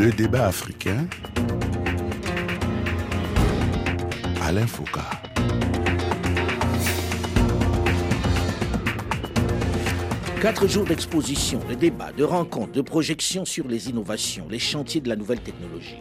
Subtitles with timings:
[0.00, 1.06] Le débat africain.
[4.40, 5.00] Alain Foucault.
[10.40, 15.10] Quatre jours d'exposition, de débats, de rencontres, de projections sur les innovations, les chantiers de
[15.10, 15.98] la nouvelle technologie.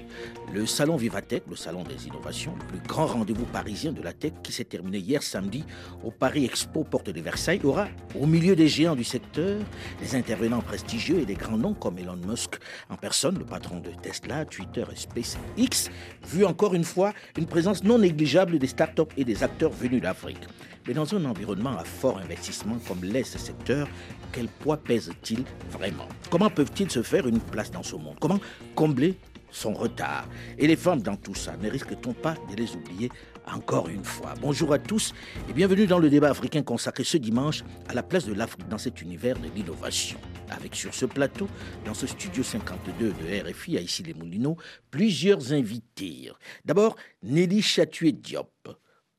[0.51, 4.33] Le salon Vivatech, le salon des innovations, le plus grand rendez-vous parisien de la tech
[4.41, 5.63] qui s'est terminé hier samedi
[6.03, 7.87] au Paris Expo Porte de Versailles, aura
[8.19, 9.61] au milieu des géants du secteur
[10.01, 12.57] des intervenants prestigieux et des grands noms comme Elon Musk
[12.89, 15.91] en personne, le patron de Tesla, Twitter et SpaceX,
[16.27, 20.47] vu encore une fois une présence non négligeable des startups et des acteurs venus d'Afrique.
[20.87, 23.87] Mais dans un environnement à fort investissement comme l'est ce secteur,
[24.31, 26.07] quel poids pèse-t-il vraiment?
[26.31, 28.15] Comment peuvent-ils se faire une place dans ce monde?
[28.19, 28.39] Comment
[28.73, 29.15] combler
[29.51, 30.27] son retard
[30.57, 33.09] Et les femmes dans tout ça, ne risque-t-on pas de les oublier
[33.45, 34.33] encore une fois?
[34.41, 35.13] Bonjour à tous
[35.49, 38.77] et bienvenue dans le débat africain consacré ce dimanche à la place de l'Afrique dans
[38.77, 40.19] cet univers de l'innovation.
[40.49, 41.47] Avec sur ce plateau,
[41.85, 44.57] dans ce studio 52 de RFI à ici les Moulineaux,
[44.91, 46.31] plusieurs invités.
[46.65, 48.49] D'abord, Nelly Chatué-Diop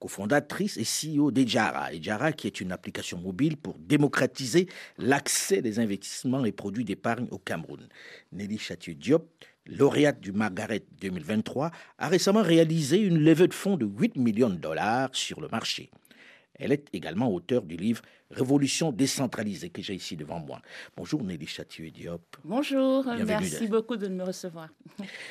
[0.01, 1.93] cofondatrice et CEO d'Ejara.
[1.93, 4.67] Ejara qui est une application mobile pour démocratiser
[4.99, 7.87] l'accès des investissements et produits d'épargne au Cameroun.
[8.33, 9.29] Nelly Chatieu Diop,
[9.71, 14.57] lauréate du Margaret 2023, a récemment réalisé une levée de fonds de 8 millions de
[14.57, 15.91] dollars sur le marché.
[16.59, 20.61] Elle est également auteure du livre Révolution décentralisée que j'ai ici devant moi.
[20.97, 22.37] Bonjour Nelly Chatieu Diop.
[22.45, 24.69] Bonjour, merci beaucoup de me recevoir.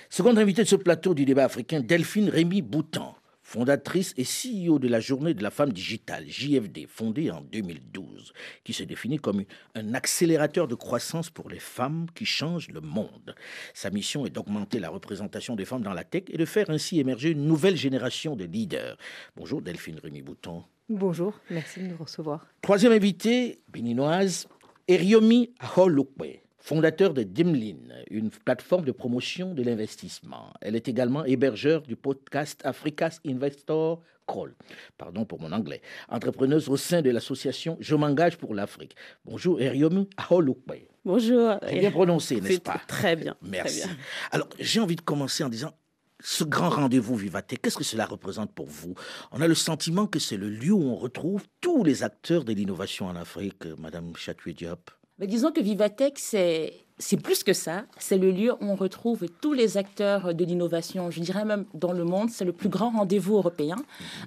[0.09, 3.15] Seconde invitée de ce plateau du débat africain, Delphine Rémy Boutan
[3.49, 8.31] fondatrice et CEO de la Journée de la femme digitale, JFD, fondée en 2012,
[8.63, 13.33] qui se définit comme un accélérateur de croissance pour les femmes qui changent le monde.
[13.73, 16.99] Sa mission est d'augmenter la représentation des femmes dans la tech et de faire ainsi
[16.99, 18.97] émerger une nouvelle génération de leaders.
[19.35, 20.63] Bonjour Delphine Rémy Bouton.
[20.87, 22.45] Bonjour, merci de nous recevoir.
[22.61, 24.47] Troisième invité, béninoise,
[24.87, 27.77] Eriomi Aholukwe fondateur de Dimlin,
[28.09, 30.53] une plateforme de promotion de l'investissement.
[30.61, 34.53] Elle est également hébergeur du podcast Africa's Investor Call.
[34.97, 35.81] Pardon pour mon anglais.
[36.09, 38.95] Entrepreneuse au sein de l'association Je m'engage pour l'Afrique.
[39.25, 40.87] Bonjour, Eriomu Aholukwe.
[41.05, 41.59] Bonjour.
[41.59, 42.81] Très bien prononcé, n'est-ce pas?
[42.87, 43.35] Très bien.
[43.41, 43.81] Merci.
[43.81, 43.97] Très bien.
[44.31, 45.73] Alors, j'ai envie de commencer en disant
[46.21, 48.93] ce grand rendez-vous Vivaté, qu'est-ce que cela représente pour vous?
[49.31, 52.51] On a le sentiment que c'est le lieu où on retrouve tous les acteurs de
[52.51, 54.91] l'innovation en Afrique, Madame Chatoué Diop.
[55.19, 57.85] Mais disons que Vivatech, c'est c'est plus que ça.
[57.97, 61.09] C'est le lieu où on retrouve tous les acteurs de l'innovation.
[61.09, 63.77] Je dirais même dans le monde, c'est le plus grand rendez-vous européen,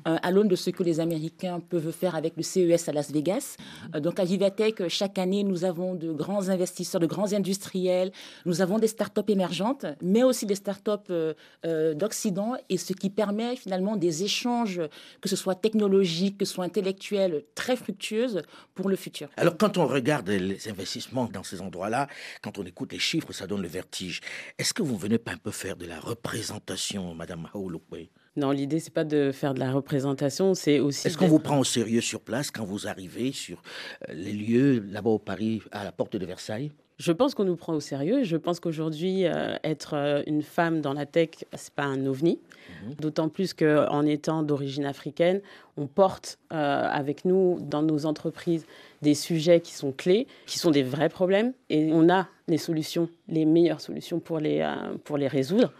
[0.08, 3.12] euh, à l'aune de ce que les Américains peuvent faire avec le CES à Las
[3.12, 3.56] Vegas.
[3.94, 8.10] Euh, donc à Vivatech, chaque année, nous avons de grands investisseurs, de grands industriels.
[8.46, 13.54] Nous avons des startups émergentes, mais aussi des startups euh, d'Occident, et ce qui permet
[13.56, 14.80] finalement des échanges,
[15.20, 18.40] que ce soit technologiques, que ce soit intellectuels, très fructueuses
[18.74, 19.28] pour le futur.
[19.36, 22.08] Alors quand on regarde les investissements dans ces endroits-là,
[22.40, 24.20] quand on écoute les chiffres, ça donne le vertige.
[24.58, 28.80] Est-ce que vous venez pas un peu faire de la représentation, Madame Haoulokwe non, l'idée
[28.80, 31.06] c'est pas de faire de la représentation, c'est aussi.
[31.06, 33.60] Est-ce qu'on vous prend au sérieux sur place quand vous arrivez sur
[34.08, 36.72] euh, les lieux là-bas au Paris, à la porte de Versailles?
[36.98, 38.22] Je pense qu'on nous prend au sérieux.
[38.22, 42.38] Je pense qu'aujourd'hui, euh, être euh, une femme dans la tech, c'est pas un ovni.
[42.84, 42.94] Mhm.
[42.94, 45.40] D'autant plus qu'en étant d'origine africaine,
[45.76, 48.66] on porte avec nous dans nos entreprises
[49.00, 53.08] des sujets qui sont clés, qui sont des vrais problèmes, et on a les solutions,
[53.28, 55.72] les meilleures solutions pour les, euh, pour les résoudre.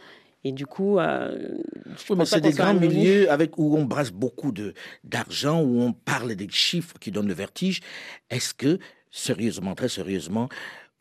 [0.44, 1.56] Et du coup, euh,
[2.24, 4.52] c'est des grands milieux avec où on brasse beaucoup
[5.04, 7.80] d'argent, où on parle des chiffres qui donnent le vertige.
[8.28, 8.80] Est-ce que,
[9.12, 10.48] sérieusement, très sérieusement,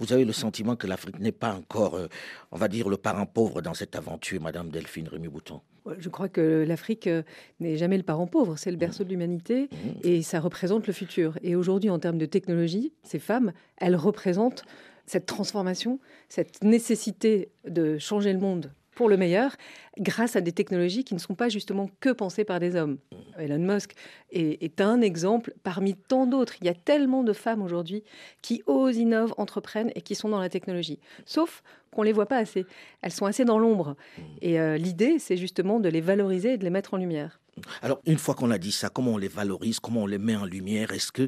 [0.01, 2.07] vous avez le sentiment que l'Afrique n'est pas encore, euh,
[2.51, 5.62] on va dire, le parent pauvre dans cette aventure, Madame Delphine Rémy Bouton
[6.00, 7.22] Je crois que l'Afrique euh,
[7.59, 9.75] n'est jamais le parent pauvre, c'est le berceau de l'humanité mmh.
[10.03, 11.38] et ça représente le futur.
[11.44, 14.63] Et aujourd'hui, en termes de technologie, ces femmes, elles représentent
[15.06, 19.56] cette transformation, cette nécessité de changer le monde pour le meilleur
[19.97, 22.97] grâce à des technologies qui ne sont pas justement que pensées par des hommes.
[23.38, 23.94] Elon Musk
[24.31, 26.56] est, un exemple parmi tant d'autres.
[26.62, 28.03] Il y a tellement de femmes aujourd'hui
[28.41, 30.99] qui osent, innovent, entreprennent et qui sont dans la technologie.
[31.26, 32.66] Sauf qu'on ne les voit pas assez.
[33.02, 33.96] Elles sont assez dans l'ombre.
[34.41, 37.41] Et euh, l'idée, c'est justement de les valoriser et de les mettre en lumière.
[37.82, 40.37] Alors, une fois qu'on a dit ça, comment on les valorise, comment on les met
[40.37, 40.91] en lumière?
[40.91, 41.23] Est-ce que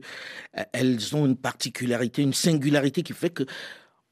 [0.57, 3.43] euh, elles ont une particularité, une singularité qui fait que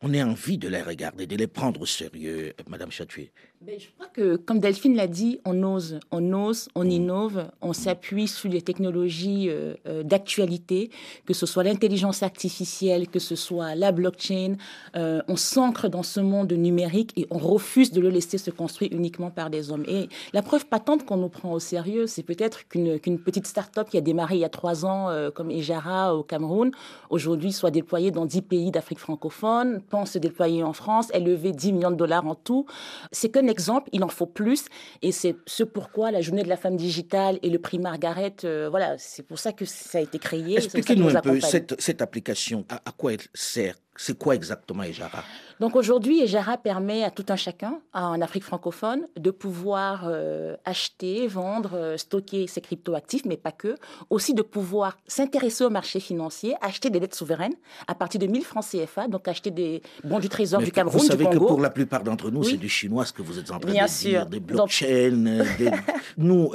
[0.01, 3.31] on a envie de les regarder, de les prendre au sérieux, Madame Chatué
[3.63, 7.73] Ben, je crois que, comme Delphine l'a dit, on ose, on ose, on innove, on
[7.73, 10.89] s'appuie sur les technologies euh, euh, d'actualité,
[11.27, 14.55] que ce soit l'intelligence artificielle, que ce soit la blockchain.
[14.95, 18.93] Euh, on s'ancre dans ce monde numérique et on refuse de le laisser se construire
[18.93, 19.85] uniquement par des hommes.
[19.87, 23.97] Et la preuve patente qu'on nous prend au sérieux, c'est peut-être qu'une petite start-up qui
[23.99, 26.71] a démarré il y a trois ans, comme Ejara au Cameroun,
[27.11, 31.51] aujourd'hui soit déployée dans dix pays d'Afrique francophone, pense se déployer en France, elle levé
[31.51, 32.65] 10 millions de dollars en tout.
[33.11, 34.65] C'est qu'un exemple, il en faut plus.
[35.03, 38.67] Et c'est ce pourquoi la journée de la femme digitale et le prix Margaret, euh,
[38.69, 40.55] voilà, c'est pour ça que ça a été créé.
[40.57, 43.75] Expliquez-nous un peu cette, cette application, à, à quoi elle sert?
[43.95, 45.23] C'est quoi exactement Ejara?
[45.61, 51.27] Donc aujourd'hui, Ejara permet à tout un chacun en Afrique francophone de pouvoir euh, acheter,
[51.27, 53.75] vendre, euh, stocker ses cryptoactifs, mais pas que.
[54.09, 57.53] Aussi de pouvoir s'intéresser au marché financier, acheter des dettes souveraines
[57.87, 61.05] à partir de 1000 francs CFA, donc acheter des bons du trésor du Cameroun, Vous
[61.05, 63.59] savez que pour la plupart d'entre nous, c'est du chinois ce que vous êtes en
[63.59, 64.09] train Bien de sûr.
[64.09, 64.87] dire, des blockchains,
[65.27, 65.69] euh, des...
[66.17, 66.51] nous,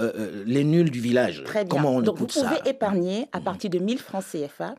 [0.46, 1.44] les nuls du village.
[1.44, 1.68] Très bien.
[1.76, 3.44] Comment on donc vous pouvez ça épargner à Mhm.
[3.44, 4.74] partir de 1000 francs CFA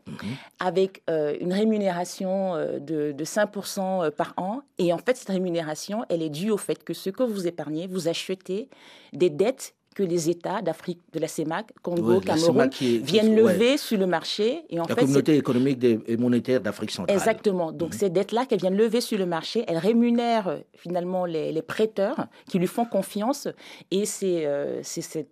[0.59, 4.61] avec une rémunération de, de 5% euh, par an.
[4.77, 7.87] Et en fait, cette rémunération, elle est due au fait que ce que vous épargnez,
[7.87, 8.69] vous achetez
[9.13, 13.97] des dettes que les États d'Afrique, de la CEMAC, Congo, Cameroun, qui viennent lever sur
[13.97, 14.61] le marché.
[14.69, 17.17] Et en La fait, communauté économique et monétaire d'Afrique centrale.
[17.17, 17.71] Exactement.
[17.71, 21.61] Donc, ces dettes-là qu'elles viennent lever sur le marché, elles rémunèrent euh, finalement les, les
[21.63, 23.47] prêteurs qui lui font confiance.
[23.89, 24.83] Et c'est, euh,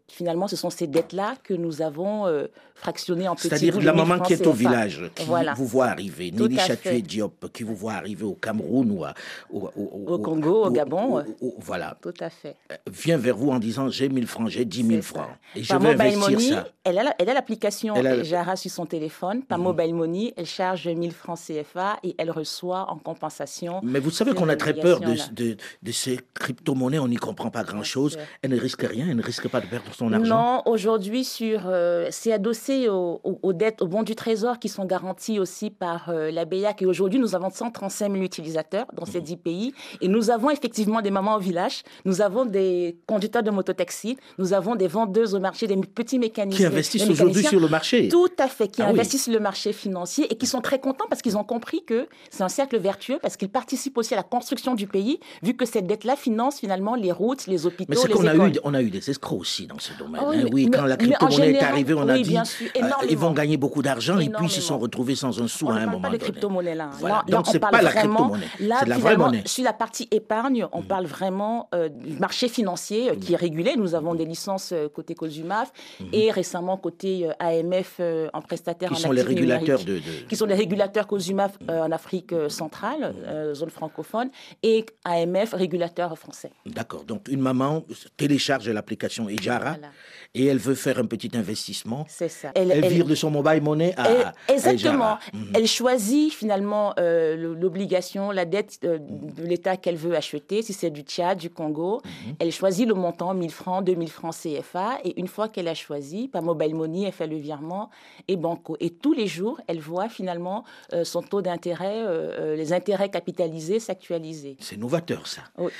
[0.08, 4.04] finalement, ce sont ces dettes-là que nous avons euh, fractionnées en petits C'est-à-dire la 1000
[4.08, 5.54] maman qui est au village, qui Voilà.
[5.54, 7.04] vous voit arriver, Tout Chatué.
[7.04, 9.14] Diop, qui vous voit arriver au Cameroun ou à-
[9.54, 9.70] au,
[10.08, 11.24] Au Congo, au Gabon,
[11.60, 12.56] voilà, Tout à fait.
[12.92, 15.28] vient vers vous en disant j'ai 1000 francs, j'ai 10 000 C'est francs.
[15.56, 16.68] je Par vais Mobile investir Money, ça.
[16.84, 18.24] elle a la- elle a l'application Mhm.
[18.24, 19.44] Jara sur son téléphone.
[19.44, 23.80] Par Mobile Money, elle charge 1000 francs CFA et elle reçoit en compensation.
[23.84, 27.50] Mais vous savez qu'on a très peur de, de, de ces crypto-monnaies, on n'y comprend
[27.50, 28.18] pas grand-chose.
[28.42, 30.36] Elle ne risque rien, elle ne risque pas de perdre son argent.
[30.36, 34.86] Non, aujourd'hui, sur, euh, c'est adossé aux, aux- dettes, aux bons du trésor qui sont
[34.86, 36.82] garantis aussi par euh, la BEAC.
[36.82, 39.12] Et aujourd'hui, nous avons 135 000 utilisateurs dans Mhm.
[39.12, 39.74] ces 10 pays.
[40.02, 44.54] Et nous avons effectivement des mamans au village, nous avons des conducteurs de mototaxi, nous
[44.54, 46.58] avons des vendeuses au marché, des petits mécaniciens.
[46.58, 48.08] Qui investissent aujourd'hui sur le marché.
[48.10, 48.92] Tout à fait, qui Ah oui.
[48.92, 52.08] investissent sur le marché financier et qui sont très contents parce qu'ils ont compris que
[52.30, 55.66] c'est un cercle vertueux, parce qu'ils participent aussi à la construction du pays, vu que
[55.66, 58.74] cette dette-là finance finalement les routes, les hôpitaux, Mais c'est les qu'on a eu, on
[58.74, 60.22] a eu des escrocs aussi dans ce domaine.
[60.28, 60.46] Oui, hein.
[60.52, 63.32] oui, mais- quand la crypto-monnaie est arrivée, on a oui, dit sûr, euh, ils vont
[63.32, 65.86] gagner beaucoup d'argent et puis ils se sont retrouvés sans un sou On à un
[65.86, 66.32] moment pas de donné.
[66.32, 66.90] crypto-monnaie là.
[67.00, 67.16] Voilà.
[67.16, 69.40] Là, Donc on c'est parle pas la crypto-monnaie, Là, c'est la vraie monnaie.
[69.42, 69.48] Mm.
[69.48, 73.76] Sur la partie épargne, on parle vraiment euh, du marché financier euh, qui est régulé.
[73.78, 75.72] Nous avons des licences euh, côté COSUMAF
[76.14, 78.90] et récemment côté euh, AMF euh, en prestataire.
[78.90, 82.34] Qui en sont les régulateurs de, de- qui sont les régulateurs COSUMAF euh, en Afrique
[82.50, 84.30] centrale, euh, zone francophone,
[84.64, 86.52] et AMF, régulateur français.
[86.66, 87.04] D'accord.
[87.04, 87.84] Donc une maman
[88.18, 89.88] télécharge l'application Ejara Voilà.
[90.34, 92.06] et elle veut faire un petit investissement.
[92.10, 92.52] C'est ça.
[92.56, 94.94] Elle, vire de son mobile money à, Elle- à exactement.
[94.94, 95.20] Ejara.
[95.34, 95.52] Mhm.
[95.56, 100.74] Elle choisit finalement euh, le- l'obligation, la dette euh, de l'État qu'elle veut acheter, si
[100.74, 102.02] c'est du Tchad, du Congo.
[102.04, 102.36] Mhm.
[102.40, 105.00] Elle choisit le montant, 1000 francs, 2000 francs CFA.
[105.04, 107.90] Et une fois qu'elle a choisi, par mobile money, elle fait le virement
[108.28, 108.78] et banco.
[108.80, 110.64] Et tous les jours, elle voit finalement
[110.94, 114.58] euh, son taux d'intérêt, euh, euh, les intérêts capitalisés s'actualiser.
[114.60, 115.42] C'est novateur ça.
[115.58, 115.72] Oui.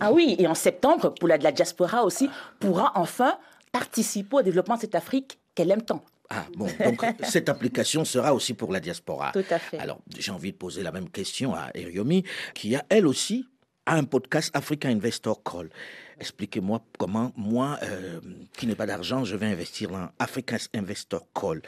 [0.00, 2.30] Ah oui, et en septembre, pour la, de la diaspora aussi,
[2.60, 3.36] pourra enfin
[3.72, 6.02] participer au développement de cette Afrique qu'elle aime tant.
[6.30, 9.32] Ah bon, donc cette application sera aussi pour la diaspora.
[9.32, 9.78] Tout à fait.
[9.78, 12.24] Alors j'ai envie de poser la même question à Eriomi,
[12.54, 13.46] qui a elle aussi
[13.86, 15.70] a un podcast African Investor Call.
[16.18, 18.20] Expliquez-moi comment moi, euh,
[18.56, 21.60] qui n'ai pas d'argent, je vais investir dans African Investor Call.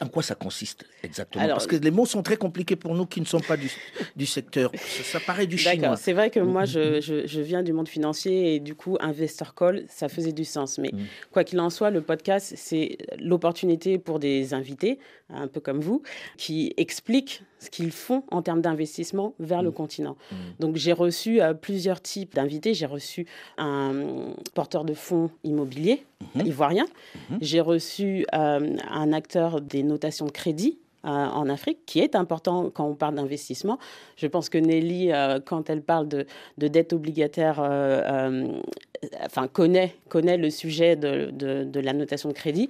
[0.00, 1.42] En quoi ça consiste exactement?
[1.44, 3.70] Alors, Parce que les mots sont très compliqués pour nous qui ne sommes pas du,
[4.16, 4.70] du secteur.
[4.74, 5.76] Ça, ça paraît du chinois.
[5.76, 6.66] D'accord, c'est vrai que moi, Mhm.
[6.66, 10.44] je, je- je viens du monde financier et du coup, Investor Call, ça faisait du
[10.44, 10.76] sens.
[10.78, 11.06] Mais Mhm.
[11.32, 14.98] quoi qu'il en soit, le podcast, c'est l'opportunité pour des invités,
[15.32, 16.02] un peu comme vous,
[16.36, 20.16] qui expliquent ce qu'ils font en termes d'investissement vers le continent.
[20.30, 20.38] Mhm.
[20.60, 22.74] Donc, j'ai reçu euh, plusieurs types d'invités.
[22.74, 23.26] J'ai reçu
[23.58, 26.04] un porteur de fonds immobiliers
[26.34, 26.46] Mhm.
[26.46, 26.86] ivoirien.
[27.30, 27.38] Mhm.
[27.40, 32.70] J'ai reçu euh, un acteur des notations de crédit euh, en Afrique, qui est important
[32.70, 33.78] quand on parle d'investissement.
[34.16, 36.26] Je pense que Nelly, euh, quand elle parle de,
[36.58, 38.60] de dette obligataire, euh, euh,
[39.24, 42.68] enfin, connaît, connaît le sujet de, de- de la notation de crédit.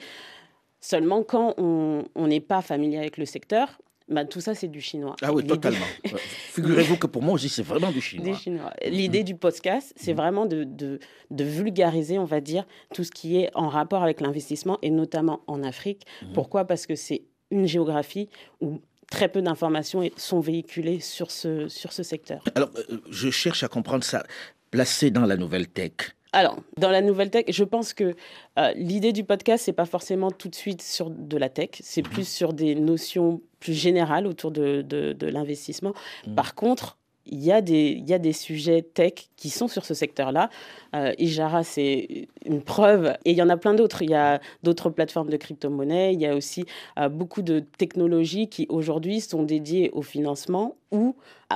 [0.91, 5.17] Seulement, quand on n'est pas familier avec le secteur, bah, tout ça, c'est du chinois.
[5.21, 5.85] Ah oui, totalement.
[6.13, 6.17] Euh,
[6.53, 8.37] Figurez-vous que pour moi aussi, c'est vraiment du chinois.
[8.37, 8.73] Chinois.
[8.87, 11.01] L'idée du podcast, c'est vraiment de, de-
[11.33, 12.65] de vulgariser, on va dire,
[12.95, 16.07] tout ce qui est en rapport avec l'investissement et notamment en Afrique.
[16.35, 16.65] Pourquoi?
[16.67, 18.29] Parce que c'est une géographie
[18.61, 22.45] où très peu d'informations sont véhiculées sur ce, sur ce secteur.
[22.55, 24.23] Alors, euh, je cherche à comprendre ça.
[24.71, 25.93] placer dans la nouvelle tech
[26.37, 28.15] alors, dans la nouvelle tech, je pense que
[28.59, 32.03] euh, l'idée du podcast, c'est pas forcément tout de suite sur de la tech, c'est
[32.03, 32.13] mhm.
[32.13, 35.95] plus sur des notions plus générales autour de, de, l'investissement.
[36.27, 36.35] Mhm.
[36.35, 39.87] Par contre, il y, a des, il y a des sujets tech qui sont sur
[39.87, 40.51] ce secteur-là.
[40.95, 43.17] Euh, Ijara, c'est une preuve.
[43.25, 44.03] Et il y en a plein d'autres.
[44.03, 46.13] Il y a d'autres plateformes de crypto-monnaie.
[46.13, 46.67] Il y a aussi
[46.99, 51.15] euh, beaucoup de technologies qui aujourd'hui sont dédiées au financement ou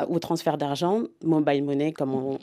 [0.09, 2.39] au transfert d'argent, mobile money, comme on.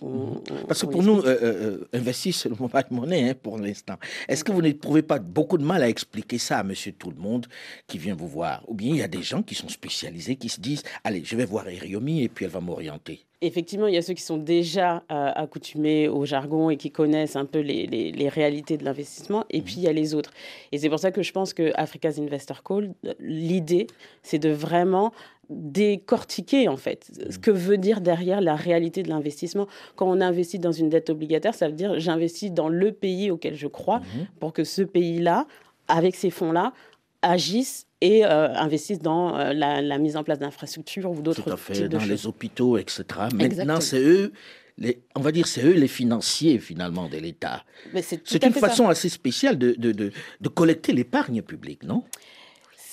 [0.67, 3.95] Parce que pour nous, euh, euh, investir, c'est le mobile money hein, pour l'instant.
[4.27, 7.21] Est-ce que vous n'éprouvez pas beaucoup de mal à expliquer ça à monsieur tout le
[7.21, 7.47] monde
[7.87, 8.63] qui vient vous voir?
[8.67, 11.35] Ou bien il y a des gens qui sont spécialisés, qui se disent Allez, je
[11.35, 14.37] vais voir Eriomi et puis elle va m'orienter Effectivement, il y a ceux qui sont
[14.37, 19.45] déjà euh, accoutumés au jargon et qui connaissent un peu les, les, réalités de l'investissement,
[19.51, 20.33] et puis il y a les autres.
[20.71, 23.85] Et c'est pour ça que je pense que Africa's Investor Call, l'idée,
[24.23, 25.13] c'est de vraiment
[25.49, 29.67] décortiquer en fait ce que veut dire derrière la réalité de l'investissement.
[29.95, 33.55] Quand on investit dans une dette obligataire, ça veut dire j'investis dans le pays auquel
[33.55, 34.27] je crois mhm.
[34.39, 35.47] pour que ce pays-là,
[35.87, 36.73] avec ces fonds-là,
[37.21, 41.87] agisse et euh, investisse dans euh, la, mise en place d'infrastructures ou d'autres types de
[41.87, 43.03] dans les hôpitaux, etc.
[43.33, 44.33] Maintenant, c'est eux
[44.77, 47.65] les, on va dire, c'est eux les financiers finalement de l'État.
[48.03, 52.03] C'est une façon assez spéciale de, de, de collecter l'épargne publique, non?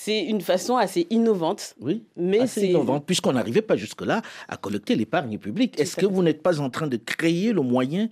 [0.05, 1.73] C'est une façon assez innovante.
[1.79, 5.79] Oui, mais c'est innovante, puisqu'on n'arrivait pas jusque-là à collecter l'épargne publique.
[5.79, 8.07] Est-ce que vous n'êtes pas en train de créer le moyen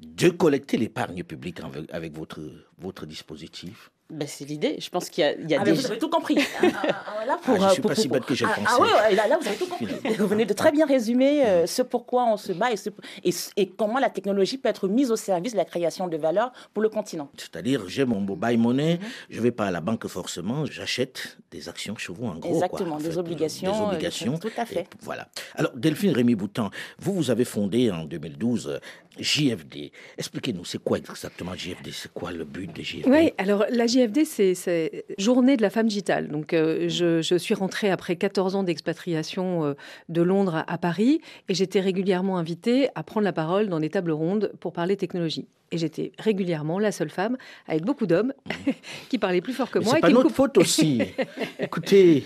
[0.00, 1.58] de collecter l'épargne publique
[1.92, 2.40] avec, votre,
[2.78, 3.92] votre dispositif?
[4.08, 4.76] Ben, c'est l'idée.
[4.78, 5.72] Je pense qu'il y a, il y a ah, des...
[5.72, 6.38] Vous avez tout compris.
[6.88, 8.62] Ah, ah, là, pour, je ne suis pas si bête que j'ai pensé.
[8.66, 9.86] Ah, oui, là, vous avez tout compris.
[10.18, 13.98] Vous venez de très bien résumer euh, ce pourquoi on se bat et, et, comment
[13.98, 17.30] la technologie peut être mise au service de la création de valeur pour le continent.
[17.36, 19.08] C'est-à-dire, j'ai mon mobile money, mhm.
[19.30, 22.52] je ne vais pas à la banque forcément, j'achète des actions chez vous en gros.
[22.52, 23.72] Exactement, des obligations.
[23.72, 24.38] Des obligations.
[24.38, 24.88] tout à fait.
[25.00, 25.28] voilà.
[25.54, 28.80] Alors, Delphine Rémy Boutan, vous, vous avez fondé en 2012
[29.18, 29.92] JFD.
[30.18, 33.95] Expliquez-nous, c'est quoi exactement JFD C'est quoi le but de JFD Oui, alors la JFD,
[34.24, 36.28] c'est Journée de la femme digitale.
[36.28, 39.74] Donc, euh, je, suis rentrée après 14 ans d'expatriation euh,
[40.08, 44.12] de Londres à, Paris et j'étais régulièrement invitée à prendre la parole dans des tables
[44.12, 45.48] rondes pour parler technologie.
[45.72, 48.32] Et j'étais régulièrement la seule femme, avec beaucoup d'hommes,
[49.08, 49.94] qui parlaient plus fort que moi.
[49.94, 51.02] C'est pas notre faute aussi.
[51.58, 52.24] Écoutez,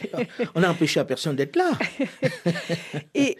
[0.54, 1.70] on a empêché à personne d'être là.
[3.14, 3.38] et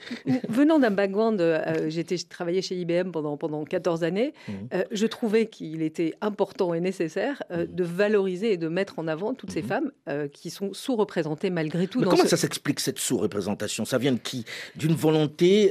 [0.49, 4.53] venant d'un background, euh, j'étais, je travaillais chez IBM pendant, pendant 14 années, mmh.
[4.75, 7.75] euh, je trouvais qu'il était important et nécessaire euh, mmh.
[7.75, 9.67] de valoriser et de mettre en avant toutes ces mmh.
[9.67, 9.93] femmes
[10.33, 12.01] qui sont sous-représentées malgré tout.
[12.01, 13.85] comment ça s'explique cette sous-représentation?
[13.85, 14.45] Ça vient de qui?
[14.77, 15.71] D'une volonté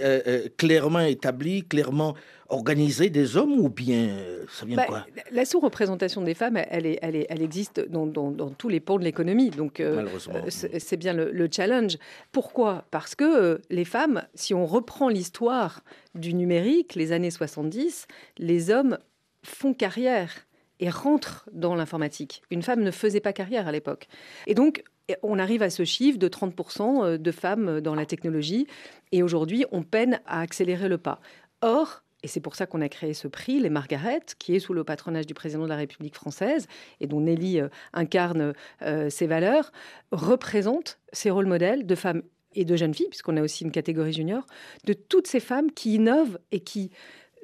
[0.57, 2.15] clairement établie, clairement
[2.49, 5.05] organisée des hommes ou bien euh, ça vient de bah, quoi?
[5.31, 8.97] La sous-représentation des femmes, elle, est, elle, est, elle existe dans, dans, tous les pans
[8.97, 9.51] de l'économie.
[9.51, 11.97] Donc, euh, euh, c'est bien le, challenge.
[12.31, 12.85] Pourquoi?
[12.91, 15.83] Parce que les femmes, si on reprend l'histoire
[16.15, 18.97] du numérique, les années 70, les hommes
[19.43, 20.31] font carrière
[20.79, 22.41] et rentrent dans l'informatique.
[22.49, 24.07] Une femme ne faisait pas carrière à l'époque.
[24.47, 24.83] Et donc,
[25.23, 28.67] on arrive à ce chiffre de 30% de femmes dans la technologie.
[29.11, 31.19] Et aujourd'hui, on peine à accélérer le pas.
[31.61, 34.73] Or, et c'est pour ça qu'on a créé ce prix, les Margaret, qui est sous
[34.73, 36.67] le patronage du président de la République française
[36.99, 39.71] et dont Nelly euh, incarne euh, ses valeurs,
[40.11, 42.23] représente ces rôles modèles de femmes
[42.55, 44.45] et de jeunes filles, puisqu'on a aussi une catégorie junior,
[44.85, 46.91] de toutes ces femmes qui innovent et qui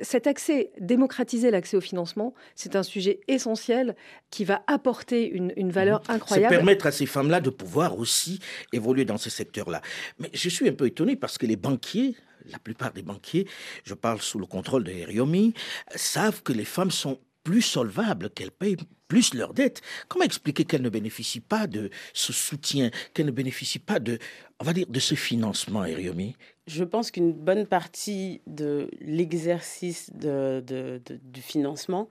[0.02, 3.96] cet accès, démocratiser l'accès au financement, c'est un sujet essentiel
[4.30, 6.12] qui va apporter une, une valeur mmh.
[6.12, 6.54] incroyable.
[6.54, 8.40] C'est permettre à ces femmes-là de pouvoir aussi
[8.74, 9.82] évoluer dans ces secteurs-là.
[10.20, 12.16] Mais je suis un peu étonné parce que les banquiers,
[12.50, 13.48] la plupart des banquiers,
[13.84, 15.54] je parle sous le contrôle de Heriomi,
[15.96, 19.82] savent que les femmes sont plus solvables, qu'elles payent plus leurs dettes.
[20.08, 24.18] Comment expliquer qu'elles ne bénéficient pas de ce soutien, qu'elles ne bénéficient pas de,
[24.60, 26.36] on va dire, de ce financement, Heriomi?
[26.68, 32.10] Je pense qu'une bonne partie de l'exercice du financement,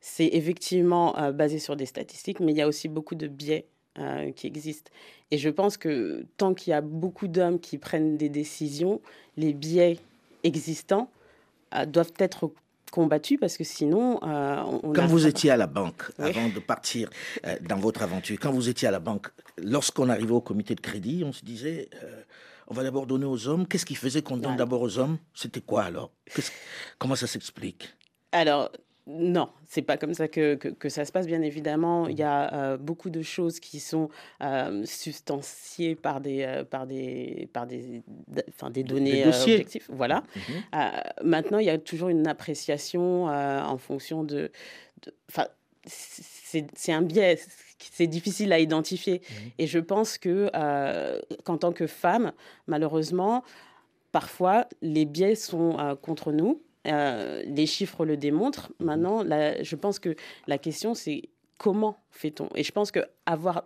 [0.00, 3.66] c'est effectivement euh, basé sur des statistiques, mais il y a aussi beaucoup de biais
[3.98, 4.90] euh, qui existent.
[5.30, 9.00] Et je pense que tant qu'il y a beaucoup d'hommes qui prennent des décisions,
[9.36, 9.98] les biais
[10.44, 11.10] existants
[11.74, 12.52] euh, doivent être
[12.92, 14.20] combattus parce que sinon...
[14.22, 17.10] Euh, on quand vous étiez à la banque, avant de partir
[17.68, 21.22] dans votre aventure, quand vous étiez à la banque, lorsqu'on arrivait au comité de crédit,
[21.24, 21.88] on se disait
[22.68, 23.66] on va d'abord donner aux hommes.
[23.66, 25.18] Qu'est-ce qui faisait qu'on donne d'abord aux hommes?
[25.34, 26.10] C'était quoi alors?
[26.98, 27.94] Comment ça s'explique?
[28.32, 28.70] Alors,
[29.08, 32.08] non, c'est pas comme ça que, que, ça se passe, bien évidemment.
[32.08, 34.08] Il y a euh, beaucoup de choses qui sont
[34.42, 38.02] euh, substantiées par des, euh, par des, par des,
[38.48, 39.86] enfin, des données objectives.
[39.88, 40.24] Voilà.
[40.34, 40.82] Mhm.
[41.22, 44.50] maintenant, il y a toujours une appréciation en fonction de.
[45.30, 45.46] Enfin,
[45.86, 47.38] c'est un biais,
[47.78, 49.20] c'est difficile à identifier.
[49.20, 49.50] Mhm.
[49.58, 50.50] Et je pense que
[51.44, 52.32] qu'en tant que femme,
[52.66, 53.44] malheureusement,
[54.10, 58.72] parfois, les biais sont contre nous les chiffres le démontrent.
[58.78, 60.14] Maintenant, je pense que
[60.46, 61.22] la question, c'est
[61.58, 62.48] comment fait-on?
[62.54, 63.64] Et je pense qu'avoir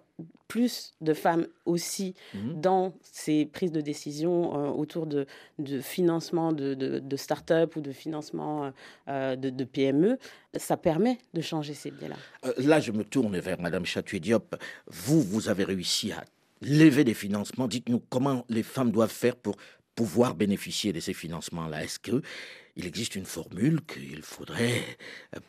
[0.49, 2.61] plus de femmes aussi mhm.
[2.61, 5.27] dans ces prises de décision euh, autour de,
[5.61, 8.73] de financement de, de, start-up ou de financement
[9.09, 10.19] euh, de, PME,
[10.57, 12.17] ça permet de changer ces biais-là.
[12.45, 14.57] Euh, là, je me tourne vers Madame Chatué-Diop.
[14.89, 16.25] Vous, vous avez réussi à
[16.63, 17.69] lever des financements.
[17.69, 19.55] Dites-nous comment les femmes doivent faire pour
[19.95, 21.85] pouvoir bénéficier de ces financements-là.
[21.85, 22.23] Est-ce que
[22.77, 24.83] il existe une formule qu'il faudrait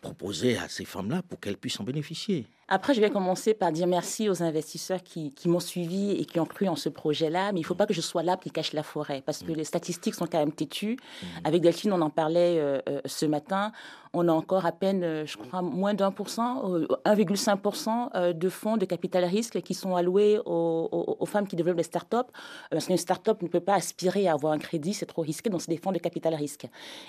[0.01, 3.85] proposer à ces femmes-là pour qu'elles puissent en bénéficier après, je vais commencer par dire
[3.85, 7.51] merci aux investisseurs qui, m'ont suivi et qui ont cru en ce projet-là.
[7.51, 9.51] Mais il ne faut pas que je sois là qui cache la forêt, parce que
[9.51, 9.55] mm.
[9.55, 10.95] les statistiques sont quand même têtues.
[10.95, 11.25] Mm.
[11.43, 13.73] Avec Delphine, on en parlait euh, euh, ce matin.
[14.13, 16.63] On a encore à peine, euh, je crois, moins d'un pour cent,
[17.05, 22.27] 1,5% de fonds de capital risque qui sont alloués aux, femmes qui développent des start-up.
[22.69, 25.61] Parce qu'une start-up ne peut pas aspirer à avoir un crédit, c'est trop risqué, donc
[25.61, 26.67] c'est des fonds de capital risque.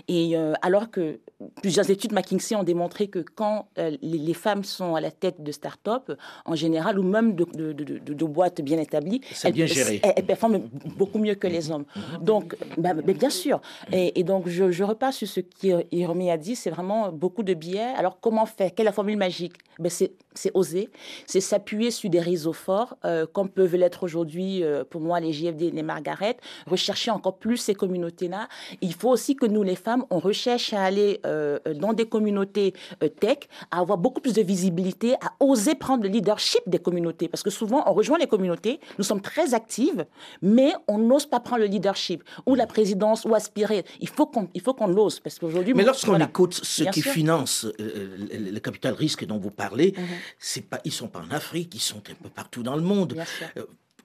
[0.08, 1.20] Et alors que
[1.60, 5.52] plusieurs études McKinsey ont démontré que quand les, les femmes sont à la tête de
[5.52, 6.12] start-up,
[6.44, 10.62] en général, ou même de, de, boîtes bien établies, elles, bien Elles, performent
[10.96, 11.84] beaucoup mieux que les hommes.
[11.94, 12.24] Mhm.
[12.24, 13.60] Donc, bah, bien sûr.
[13.92, 17.92] Et, donc, je, repasse sur ce qu'Iromi a dit, c'est vraiment beaucoup de biais.
[17.96, 18.74] Alors, comment faire?
[18.74, 19.54] Quelle est la formule magique?
[19.78, 20.88] Ben, C'est oser,
[21.26, 25.32] c'est s'appuyer sur des réseaux forts, euh, comme peuvent l'être aujourd'hui, euh, pour moi, les
[25.32, 28.48] JFD et les Margaret, rechercher encore plus ces communautés-là.
[28.80, 32.74] Il faut aussi que nous, les femmes, on recherche à aller euh, dans des communautés
[33.20, 33.38] tech,
[33.70, 37.28] à avoir beaucoup plus de visibilité, à oser prendre le leadership des communautés.
[37.28, 40.06] Parce que souvent, on rejoint les communautés, nous sommes très actives,
[40.40, 43.84] mais on n'ose pas prendre le leadership, ou la présidence, ou aspirer.
[44.00, 45.20] Il faut qu'on, l'ose.
[45.20, 45.74] Parce qu'aujourd'hui.
[45.74, 50.04] Mais lorsqu'on écoute ceux qui financent euh, le, capital risque dont vous parlez, mhm.
[50.38, 53.16] c'est pas, ils sont pas en Afrique, ils sont un peu partout dans le monde.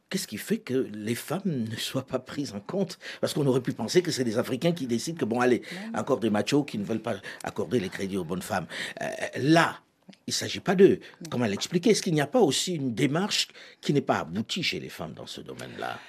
[0.10, 2.98] Qu'est-ce qui fait que les femmes ne soient pas prises en compte?
[3.20, 5.62] Parce qu'on aurait pu penser que c'est les Africains qui décident que, bon, allez,
[5.94, 8.68] encore des machos qui ne veulent pas accorder les crédits aux bonnes femmes.
[9.02, 9.82] Euh, là,
[10.26, 11.00] il ne s'agit pas de,
[11.30, 13.50] comment l'expliquer, est-ce qu'il n'y a pas aussi une démarche
[13.82, 16.00] qui n'est pas aboutie chez les femmes dans ce domaine-là?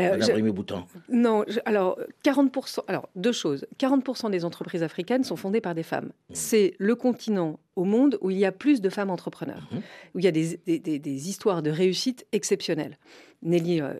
[0.00, 0.84] Madame Bouton.
[1.08, 3.66] Non, alors 40%, alors deux choses.
[3.78, 6.06] 40% des entreprises africaines sont fondées par des femmes.
[6.06, 6.34] Mmh.
[6.34, 9.76] C'est le continent au monde où il y a plus de femmes entrepreneurs, mmh.
[10.14, 12.98] où il y a des, histoires de réussite exceptionnelles.
[13.42, 13.94] Nelly euh,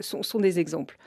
[0.00, 0.98] sont des exemples.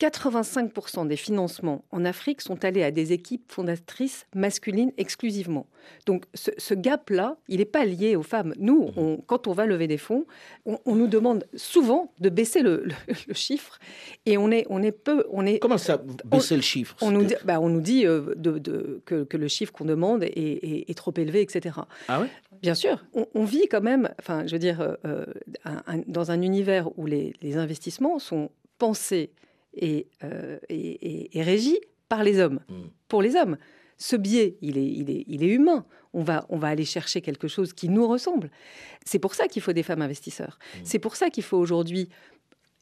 [0.00, 5.66] 85% des financements en Afrique sont allés à des équipes fondatrices masculines exclusivement.
[6.06, 8.54] Donc ce, gap-là, il n'est pas lié aux femmes.
[8.58, 9.22] Nous, mmh.
[9.26, 10.24] quand on va lever des fonds,
[10.64, 12.88] on, nous demande souvent de baisser le,
[13.32, 13.78] chiffre
[14.24, 15.24] et on est, on est peu...
[15.30, 18.34] On est, Comment ça, baisser le chiffre on nous, dit, bah, on nous dit euh,
[18.36, 21.76] de, que, le chiffre qu'on demande est, trop élevé, etc.
[22.08, 22.28] Ah ouais?
[22.62, 25.24] Bien sûr, on, vit quand même, enfin, je veux dire, euh, euh,
[26.06, 29.30] dans un univers où les, les investissements sont pensés
[29.82, 31.78] euh, et, et, régi
[32.08, 32.74] par les hommes, mm.
[33.08, 33.56] pour les hommes.
[33.98, 35.84] Ce biais, il est, il est, il est humain.
[36.12, 38.50] On va, on va aller chercher quelque chose qui nous ressemble.
[39.04, 40.58] C'est pour ça qu'il faut des femmes investisseurs.
[40.58, 40.78] Mm.
[40.84, 42.08] C'est pour ça qu'il faut aujourd'hui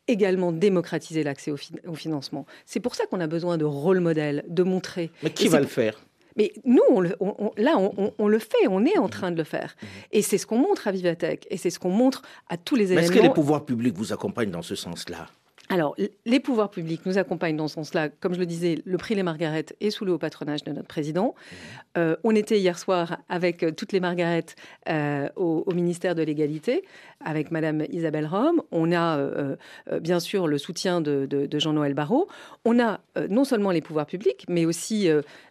[0.06, 2.46] également démocratiser l'accès au, financement.
[2.64, 5.10] C'est pour ça qu'on a besoin de rôle modèle, de montrer.
[5.22, 6.02] Mais qui va le faire?
[6.36, 7.00] Mais nous, on
[7.56, 7.78] là,
[8.18, 9.76] on, le fait, on est en train de le faire.
[10.12, 12.92] Et c'est ce qu'on montre à Vivatech, et c'est ce qu'on montre à tous les
[12.92, 13.02] événements.
[13.02, 15.26] Est-ce que les pouvoirs publics vous accompagnent dans ce sens-là?
[15.70, 18.08] Alors, les pouvoirs publics nous accompagnent dans ce sens-là.
[18.08, 20.88] Comme je le disais, le prix Les Margaret est sous le haut patronage de notre
[20.88, 21.34] président.
[21.34, 21.56] Mmh.
[21.98, 24.44] Euh, on était hier soir avec euh, toutes les Margaret
[24.88, 26.84] euh, au, ministère de l'égalité,
[27.24, 28.62] avec Madame Isabelle Rome.
[28.72, 29.18] On a
[30.00, 32.28] bien sûr le soutien de, Jean-Noël Barrot.
[32.64, 35.08] On a non seulement les pouvoirs publics, mais aussi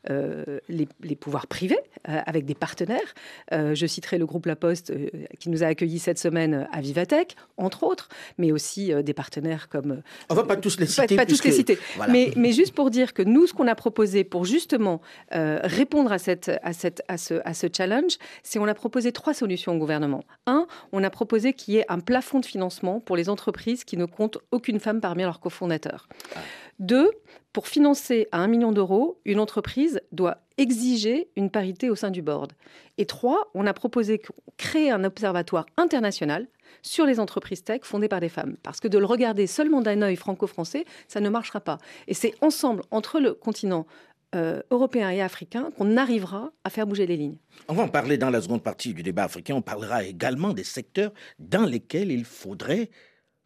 [0.07, 3.13] les, pouvoirs privés, avec des partenaires.
[3.51, 4.93] je citerai le groupe La Poste
[5.39, 10.01] qui nous a accueillis cette semaine à Vivatech, entre autres, mais aussi des partenaires comme
[10.29, 11.15] on va pas tous les citer.
[11.15, 11.77] Pas, tous les citer.
[12.09, 15.01] Mais, mais, juste pour dire que nous, ce qu'on a proposé pour justement
[15.33, 19.11] euh, répondre à, cette, à, cette, à, ce, à ce challenge, c'est on a proposé
[19.11, 20.23] trois solutions au gouvernement.
[20.45, 23.97] Un, on a proposé qu'il y ait un plafond de financement pour les entreprises qui
[23.97, 26.07] ne comptent aucune femme parmi leurs cofondateurs.
[26.35, 26.39] Ah.
[26.79, 27.09] Deux,
[27.57, 32.21] pour financer à un million d'euros, une entreprise doit exiger une parité au sein du
[32.21, 32.53] board.
[32.99, 34.21] Et trois, on a proposé
[34.57, 36.45] créer un observatoire international
[36.83, 38.57] sur les entreprises tech fondées par des femmes.
[38.61, 41.79] Parce que de le regarder seulement d'un œil franco-français, ça ne marchera pas.
[42.07, 43.87] Et c'est ensemble, entre le continent
[44.35, 47.37] euh, européen et africain qu'on arrivera à faire bouger les lignes.
[47.69, 49.55] On va en parler dans la seconde partie du débat africain.
[49.55, 52.91] On parlera également des secteurs dans lesquels il faudrait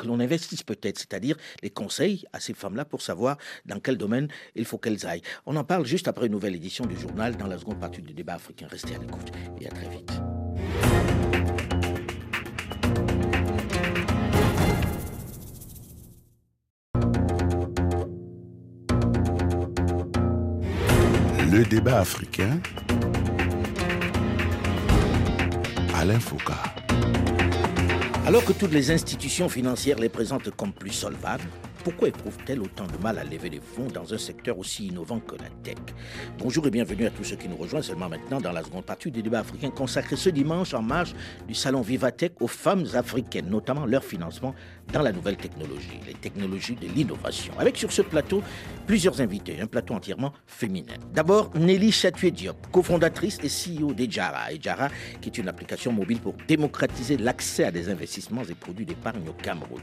[0.01, 4.27] que l'on investisse peut-être, c'est-à-dire les conseils à ces femmes-là pour savoir dans quel domaine
[4.55, 5.21] il faut qu'elles aillent.
[5.45, 8.13] On en parle juste après une nouvelle édition du journal dans la seconde partie du
[8.13, 8.67] débat africain.
[8.69, 10.11] Restez à l'écoute et à très vite.
[21.51, 22.59] Le débat africain.
[25.93, 26.70] Alain Foucault.
[28.27, 31.43] Alors que toutes les institutions financières les présentent comme plus solvables,
[31.84, 35.36] pourquoi éprouvent-elles autant de mal à lever des fonds dans un secteur aussi innovant que
[35.36, 35.77] la tech?
[36.38, 39.10] Bonjour et bienvenue à tous ceux qui nous rejoignent seulement maintenant dans la seconde partie
[39.10, 41.15] du débat africain consacré ce dimanche en marge
[41.47, 44.53] du salon Vivatech aux femmes africaines, notamment leur financement
[44.91, 47.54] dans la nouvelle technologie, les technologies de l'innovation.
[47.58, 48.43] Avec sur ce plateau
[48.86, 50.93] plusieurs invités, un plateau entièrement féminin.
[51.13, 54.51] D'abord, Nelly Chatoué Diop, cofondatrice et CEO d'Ejara.
[54.51, 54.89] Ejara,
[55.21, 59.34] qui est une application mobile pour démocratiser l'accès à des investissements et produits d'épargne au
[59.34, 59.82] Cameroun.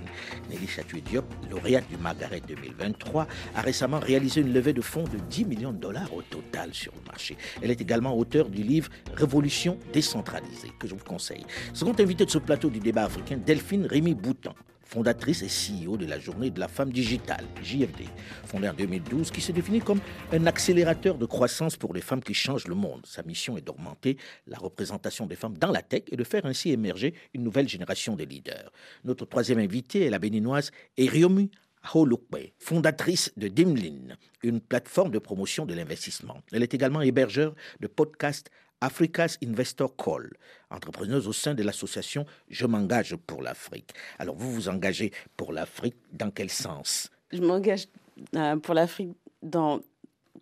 [0.51, 5.19] Nelly Chatoué Diop, lauréate du Margaret 2023, a récemment réalisé une levée de fonds de
[5.31, 7.37] 10 millions de dollars au total sur le marché.
[7.63, 11.45] Elle est également auteure du livre Révolution décentralisée, que je vous conseille.
[11.73, 14.55] Second invité de ce plateau du débat africain, Delphine Rémy Boutan
[14.89, 18.05] fondatrice et CEO de la Journée de la femme digitale, JFD,
[18.47, 20.01] fondée en 2012, qui se définit comme
[20.33, 23.03] un accélérateur de croissance pour les femmes qui changent le monde.
[23.05, 26.71] Sa mission est d'augmenter la représentation des femmes dans la tech et de faire ainsi
[26.71, 28.73] émerger une nouvelle génération de leaders.
[29.05, 31.51] Notre troisième invitée est la béninoise Eriomu
[31.95, 36.43] Holukwe, fondatrice de Dimlin, une plateforme de promotion de l'investissement.
[36.51, 40.31] Elle est également hébergeur de podcasts Africa's Investor Call,
[40.71, 43.93] entrepreneuse au sein de l'association Je m'engage pour l'Afrique.
[44.19, 47.11] Alors vous vous engagez pour l'Afrique dans quel sens?
[47.33, 47.87] Je m'engage
[48.35, 49.11] euh, pour l'Afrique
[49.43, 49.81] dans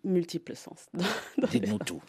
[0.03, 0.87] multiples sens.
[1.51, 2.01] Dites-nous tout.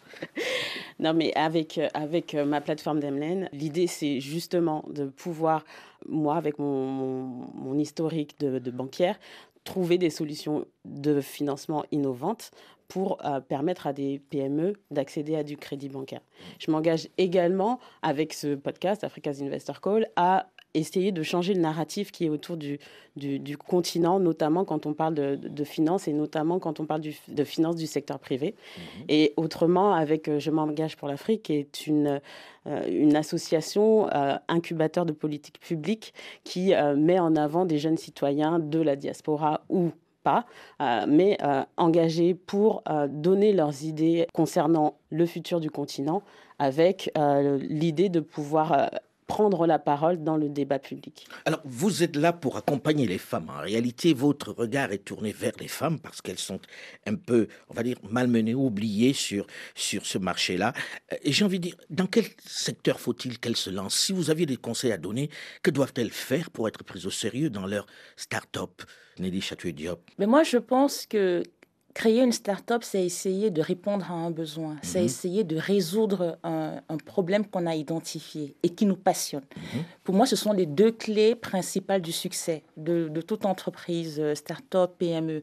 [0.99, 5.65] non, mais avec, euh, avec euh, ma plateforme d'Emlen, l'idée, c'est justement de pouvoir,
[6.07, 9.19] moi, avec mon, mon, historique de, de, banquière,
[9.63, 12.51] trouver des solutions de financement innovantes
[12.87, 16.21] pour euh, permettre à des PME d'accéder à du crédit bancaire.
[16.59, 22.11] Je m'engage également avec ce podcast Africa's Investor Call à essayer de changer le narratif
[22.11, 22.79] qui est autour du,
[23.15, 27.43] du, continent, notamment quand on parle de, de, finances et notamment quand on parle de
[27.43, 28.55] finances du secteur privé.
[28.77, 29.05] Mhm.
[29.09, 32.21] Et autrement, avec euh, Je m'engage pour l'Afrique, qui est une,
[32.67, 34.07] euh, une association
[34.47, 39.91] incubateur de politique publique qui met en avant des jeunes citoyens de la diaspora ou
[40.23, 40.45] pas,
[40.81, 46.23] euh, mais euh, engagés pour euh, donner leurs idées concernant le futur du continent
[46.61, 48.91] avec l'idée de pouvoir
[49.29, 51.27] prendre la parole dans le débat public.
[51.45, 53.47] Alors, vous êtes là pour accompagner les femmes.
[53.49, 56.59] En réalité, votre regard est tourné vers les femmes parce qu'elles sont
[57.05, 60.73] un peu, on va dire, malmenées, oubliées sur, sur ce marché-là.
[61.21, 63.99] Et j'ai envie de dire, dans quel secteur faut-il qu'elles se lancent?
[63.99, 65.29] Si vous aviez des conseils à donner,
[65.61, 67.85] que doivent-elles faire pour être prises au sérieux dans leur
[68.17, 68.81] start-up?
[69.19, 71.43] Nelly Diop Mais moi, je pense que
[71.93, 75.05] créer une start-up, c'est essayer de répondre à un besoin, c'est mhm.
[75.05, 79.43] essayer de résoudre un, problème qu'on a identifié et qui nous passionne.
[79.55, 79.83] Mhm.
[80.03, 84.35] Pour moi, ce sont les deux clés principales du succès de, de toute entreprise, euh,
[84.35, 85.41] start-up, PME.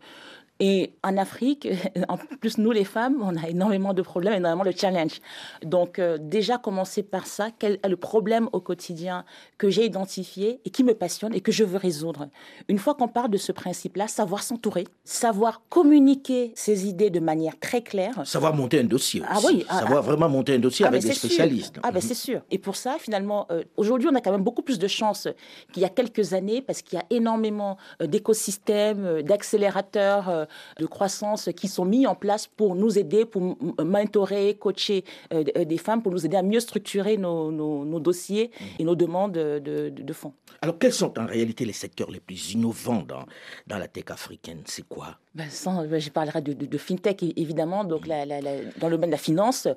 [0.58, 1.68] Et en Afrique,
[2.08, 5.20] en plus, nous les femmes, on a énormément de problèmes, énormément de challenges.
[5.62, 9.24] Donc, euh, déjà commencer par ça, quel est le problème au quotidien
[9.58, 12.28] que j'ai identifié et qui me passionne et que je veux résoudre?
[12.68, 17.58] Une fois qu'on parle de ce principe-là, savoir s'entourer, savoir communiquer ses idées de manière
[17.60, 18.26] très claire.
[18.26, 19.22] Savoir monter un dossier.
[19.28, 19.66] Ah oui.
[19.68, 20.06] Ah, savoir ah.
[20.06, 21.78] vraiment monter un dossier ah, avec des spécialistes.
[21.82, 22.40] Ah ben c'est sûr.
[22.50, 25.28] Et pour ça, finalement, euh, aujourd'hui, on a quand même beaucoup plus de chance
[25.72, 30.45] qu'il y a quelques années parce qu'il y a énormément euh, d'écosystèmes, d'accélérateurs
[30.78, 35.64] de croissance qui sont mis en place pour nous aider, pour mentorer, coacher euh, euh,
[35.64, 40.32] des femmes, pour nous aider à mieux structurer nos, dossiers et nos demandes de, fonds.
[40.62, 43.26] Alors, quels sont en réalité les secteurs les plus innovants dans,
[43.66, 44.62] dans la tech africaine?
[44.64, 45.18] C'est quoi?
[45.34, 45.48] Ben,
[45.90, 49.68] ben Je parlerai de, fintech, évidemment, donc la, dans le domaine de la finance.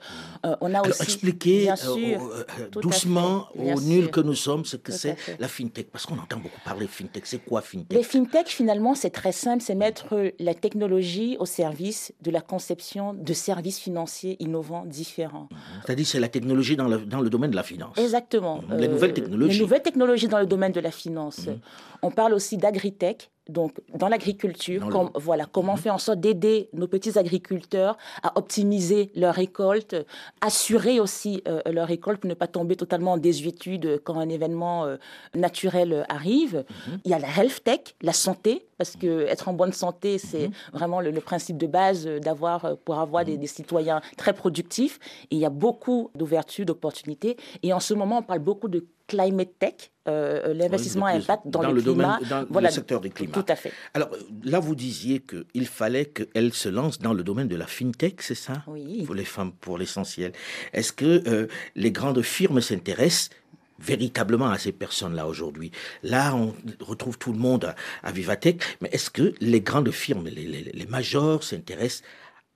[0.45, 1.03] Euh, on a aussi.
[1.03, 6.05] Expliquer bien sûr, doucement aux nuls que nous sommes ce que c'est la fintech, parce
[6.05, 7.25] qu'on entend beaucoup parler de fintech.
[7.25, 7.91] C'est quoi fintech?
[7.91, 13.13] Les fintech, finalement, c'est très simple c'est mettre la technologie au service de la conception
[13.13, 15.49] de services financiers innovants différents.
[15.85, 17.97] C'est-à-dire c'est la technologie dans le, dans le, domaine de la finance.
[17.97, 18.61] Exactement.
[18.77, 19.57] Les nouvelles euh, technologies.
[19.57, 21.47] Les nouvelles technologies dans le domaine de la finance.
[21.47, 21.59] Mhm.
[22.01, 25.79] On parle aussi d'agritech, donc dans l'agriculture, voilà, comment mhm.
[25.79, 29.95] faire en sorte d'aider nos petits agriculteurs à optimiser leur récolte,
[30.41, 34.85] assurer aussi euh, leur récolte pour ne pas tomber totalement en désuétude quand un événement
[34.85, 34.97] euh,
[35.35, 36.63] naturel arrive.
[36.87, 36.99] Mhm.
[37.05, 40.47] Il y a la health tech, la santé, parce que être en bonne santé, c'est
[40.47, 40.53] mhm.
[40.73, 44.99] vraiment le, principe de base d'avoir pour avoir des, des, citoyens très productifs.
[45.31, 47.35] Et il y a beaucoup d'ouverture, d'opportunités.
[47.61, 51.47] Et en ce moment, on parle beaucoup de climate tech, euh, euh, l'investissement à impact
[51.47, 52.19] dans, le, climat.
[52.29, 53.33] dans le secteur du climat.
[53.33, 53.73] Tout à fait.
[53.93, 54.09] Alors
[54.43, 58.35] là, vous disiez qu'il fallait qu'elles se lancent dans le domaine de la fintech, c'est
[58.35, 58.63] ça?
[58.67, 59.03] Oui.
[59.05, 60.31] Pour les femmes, pour l'essentiel.
[60.73, 63.31] Est-ce que euh, les grandes firmes s'intéressent
[63.79, 65.71] véritablement à ces personnes-là aujourd'hui?
[66.03, 70.45] Là, on retrouve tout le monde à, Vivatech, mais est-ce que les grandes firmes, les,
[70.45, 72.03] les, les majors s'intéressent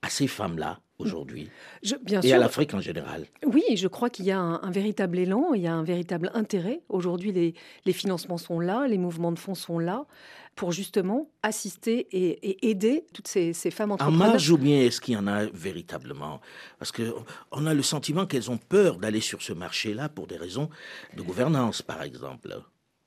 [0.03, 0.79] à ces femmes-là?
[0.99, 1.49] Aujourd'hui
[2.03, 2.35] bien et sûr.
[2.35, 5.61] à l'Afrique en général Oui, je crois qu'il y a un, un véritable élan, il
[5.61, 6.81] y a un véritable intérêt.
[6.89, 7.53] Aujourd'hui, les,
[7.85, 10.05] les financements sont là, les mouvements de fonds sont là
[10.55, 14.27] pour justement assister et, et aider toutes ces, ces femmes En entrepreneurs.
[14.33, 16.41] marge ou bien est-ce qu'il y en a véritablement?
[16.77, 17.11] Parce que
[17.51, 20.69] on a le sentiment qu'elles ont peur d'aller sur ce marché-là pour des raisons
[21.17, 22.55] de gouvernance, par exemple.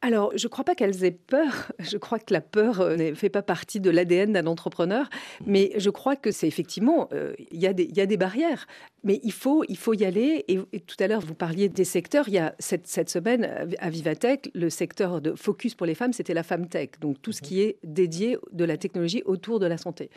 [0.06, 1.72] Alors, je ne crois pas qu'elles aient peur.
[1.80, 5.08] Je crois que la peur euh, ne fait pas partie de l'ADN d'un entrepreneur.
[5.44, 8.16] Mais je crois que c'est effectivement, euh, il y, a des- il y a des
[8.16, 8.68] barrières.
[9.02, 10.44] Mais il faut, il faut y aller.
[10.46, 12.28] Et, et tout à l'heure, vous parliez des secteurs.
[12.28, 16.12] Il y a cette, cette semaine, à Vivatech, le secteur de focus pour les femmes,
[16.12, 16.90] c'était la femme tech.
[17.00, 20.10] Donc, tout ce qui est dédié de la technologie autour de la santé.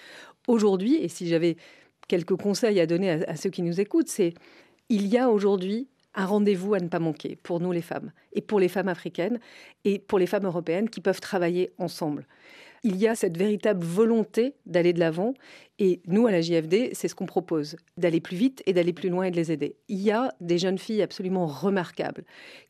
[0.48, 1.58] Aujourd'hui, et si j'avais
[2.08, 4.36] quelques conseils à donner à, à ceux qui nous écoutent, c'est
[4.90, 8.42] il y a aujourd'hui un rendez-vous à ne pas manquer pour nous les femmes et
[8.42, 9.40] pour les femmes africaines
[9.86, 12.26] et pour les femmes européennes qui peuvent travailler ensemble.
[12.84, 15.34] Il y a cette véritable volonté d'aller de l'avant
[15.80, 19.10] et nous à la JFD, c'est ce qu'on propose, d'aller plus vite et d'aller plus
[19.10, 19.76] loin et de les aider.
[19.90, 22.24] Il y a des jeunes filles absolument remarquables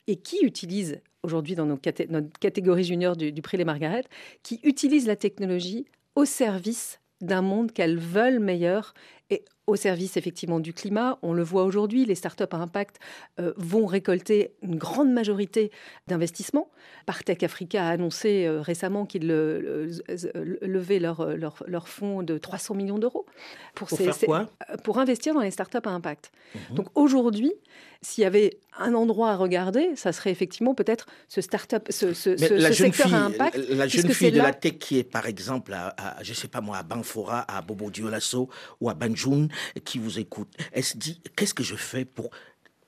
[0.08, 1.82] et qui utilisent aujourd'hui dans notre
[2.40, 4.04] catégorie junior du, prix Les Margaret,
[4.42, 8.94] qui utilisent la technologie au service d'un monde qu'elles veulent meilleur
[9.70, 11.18] au service effectivement du climat.
[11.22, 12.96] On le voit aujourd'hui, les startups à impact
[13.38, 15.70] euh, vont récolter une grande majorité
[16.08, 16.68] d'investissements.
[17.06, 22.22] Partech Africa a annoncé euh, récemment qu'ils le- le- levaient leur, euh, leur, leur fonds
[22.22, 23.26] de 300 millions d'euros
[23.74, 24.48] Pour ces- faire ces- quoi?
[24.84, 26.32] pour investir dans les startups à impact.
[26.54, 26.76] Mhm.
[26.76, 27.52] Donc aujourd'hui,
[28.02, 32.30] s'il y avait un endroit à regarder, ça serait effectivement peut-être ce startup, ce, ce,
[32.30, 33.56] Mais ce- la ce jeune secteur fille, à impact.
[33.68, 36.48] la jeune fille de là- la tech qui est par exemple à, à, je sais
[36.48, 38.48] pas moi à Banfora, à Bobo Dioulasso
[38.80, 39.48] ou à Banjul
[39.84, 42.30] qui vous écoute, elle se dit qu'est-ce que je fais pour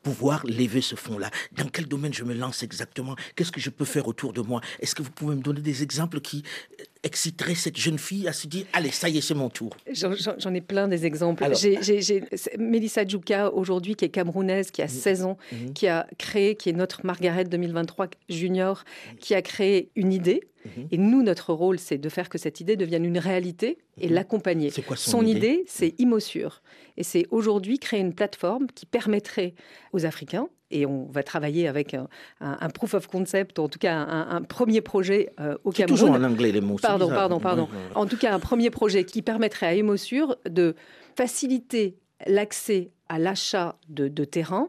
[0.03, 3.15] pouvoir lever ce fonds-là Dans quel domaine je me lance exactement?
[3.37, 4.61] Qu'est-ce que je peux faire autour de moi?
[4.81, 6.43] Est-ce que vous pouvez me donner des exemples qui
[6.81, 9.77] euh, exciteraient cette jeune fille à se dire allez ça y est c'est mon tour?
[9.93, 11.45] J'en- ai plein des exemples.
[11.55, 12.25] J'ai-
[12.59, 15.73] Mélissa Djouka, aujourd'hui, qui est camerounaise, qui a 16 ans, Mhm.
[15.73, 18.83] qui a créé, qui est notre Margaret 2023 junior,
[19.21, 20.43] qui a créé une idée.
[20.65, 20.89] Mhm.
[20.91, 24.15] Et nous, notre rôle, c'est de faire que cette idée devienne une réalité et Mhm.
[24.15, 24.71] l'accompagner.
[24.71, 26.63] Son Son idée idée, c'est Imosure.
[26.97, 29.55] Et c'est aujourd'hui créer une plateforme qui permettrait
[29.93, 32.09] aux Africains, et on va travailler avec un,
[32.41, 35.99] un- un proof of concept, en tout cas un, un premier projet euh, au Cameroun.
[35.99, 36.77] toujours en anglais les mots.
[36.81, 37.69] Pardon, pardon, pardon.
[37.95, 40.75] En tout cas, un premier projet qui permettrait à Emosure de
[41.17, 41.97] faciliter
[42.27, 44.69] l'accès à l'achat de, de terrain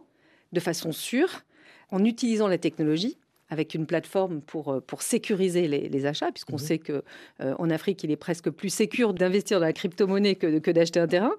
[0.51, 1.29] de façon sûre
[1.91, 3.17] en utilisant la technologie
[3.49, 6.59] avec une plateforme pour, euh, pour sécuriser les, les achats, puisqu'on Mhm.
[6.59, 7.03] sait que
[7.41, 10.99] euh, en Afrique, il est presque plus sécure d'investir dans la crypto-monnaie que, que d'acheter
[10.99, 11.33] un terrain.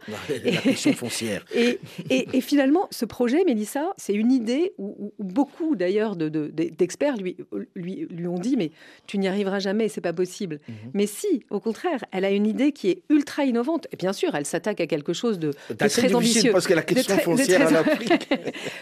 [0.44, 1.44] La question foncière.
[1.54, 6.48] Et, et- et finalement, ce projet, Mélissa, c'est une idée où, beaucoup d'ailleurs de- de-
[6.48, 7.36] de- d'experts lui,
[7.74, 8.70] lui, lui ont dit mais
[9.06, 10.60] tu n'y arriveras jamais, c'est pas possible.
[10.68, 10.74] Mhm.
[10.94, 13.86] Mais si, au contraire, elle a une idée qui est ultra innovante.
[13.92, 16.52] Et bien sûr, elle s'attaque à quelque chose de, très ambitieux.
[16.52, 18.28] parce que la question très- foncière en Afrique.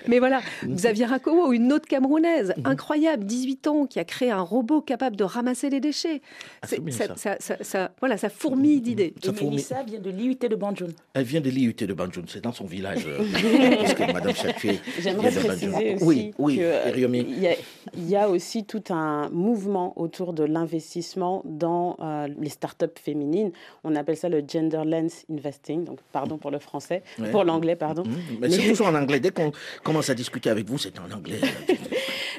[0.09, 0.75] Mais voilà, Mhm.
[0.75, 5.25] Xavier Rakowo, une autre Camerounaise, incroyable, 18 ans, qui a créé un robot capable de
[5.25, 6.21] ramasser les déchets.
[6.63, 7.17] Ah, c'est ça, ça.
[7.17, 9.15] ça- ça- ça- voilà, ça fourmille d'idées.
[9.23, 9.51] Ça Et fourmille.
[9.57, 10.93] Mélissa vient de l'IUT de Banjul.
[11.15, 13.07] Elle vient de l'IUT de Banjul, c'est dans son village.
[13.07, 13.19] euh,
[13.81, 15.71] parce que Madame Chatué J'aimerais vient de Banjul.
[15.71, 17.25] préciser aussi Oui, oui, Eriomi.
[17.29, 17.55] il y, a,
[17.97, 23.53] il y a aussi tout un mouvement autour de l'investissement dans euh, les startups féminines.
[23.85, 25.85] On appelle ça le gender lens investing.
[25.85, 27.31] Donc, pardon pour le français, Ouais.
[27.31, 28.03] pour l'anglais, pardon.
[28.05, 29.21] Mmh, Mais c'est toujours en anglais.
[29.21, 31.39] Dès qu'on commence à discuter avec vous, c'est en anglais.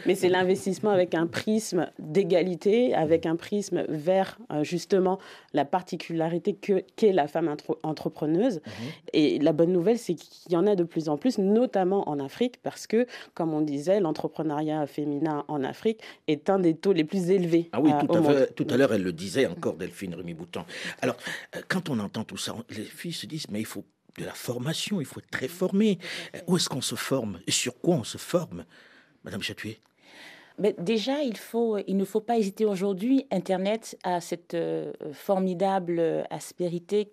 [0.06, 5.20] Mais c'est l'investissement avec un prisme d'égalité, avec un prisme vers euh, justement
[5.54, 8.62] la particularité que qu'est la femme entrepreneuse.
[9.14, 12.20] Et la bonne nouvelle, c'est qu'il y en a de plus en plus, notamment en
[12.20, 17.04] Afrique, parce que, comme on disait, l'entrepreneuriat féminin en Afrique est un des taux les
[17.04, 17.70] plus élevés.
[17.72, 18.34] Ah oui, euh, tout au à, monde.
[18.34, 20.64] fait, tout à l'heure, elle le disait encore, Delphine Rémy Bouton.
[21.02, 21.18] Alors,
[21.56, 23.84] euh, quand on entend tout ça, les filles se disent, mais il faut
[24.20, 25.98] de la formation, il faut être très formé.
[26.48, 27.40] Où est-ce qu'on se forme?
[27.48, 28.66] Et sur quoi on se forme?
[29.24, 29.80] Madame Chatué
[30.60, 33.26] Mais déjà, il, faut, il ne faut pas hésiter aujourd'hui.
[33.32, 37.12] Internet a cette euh, formidable euh, aspérité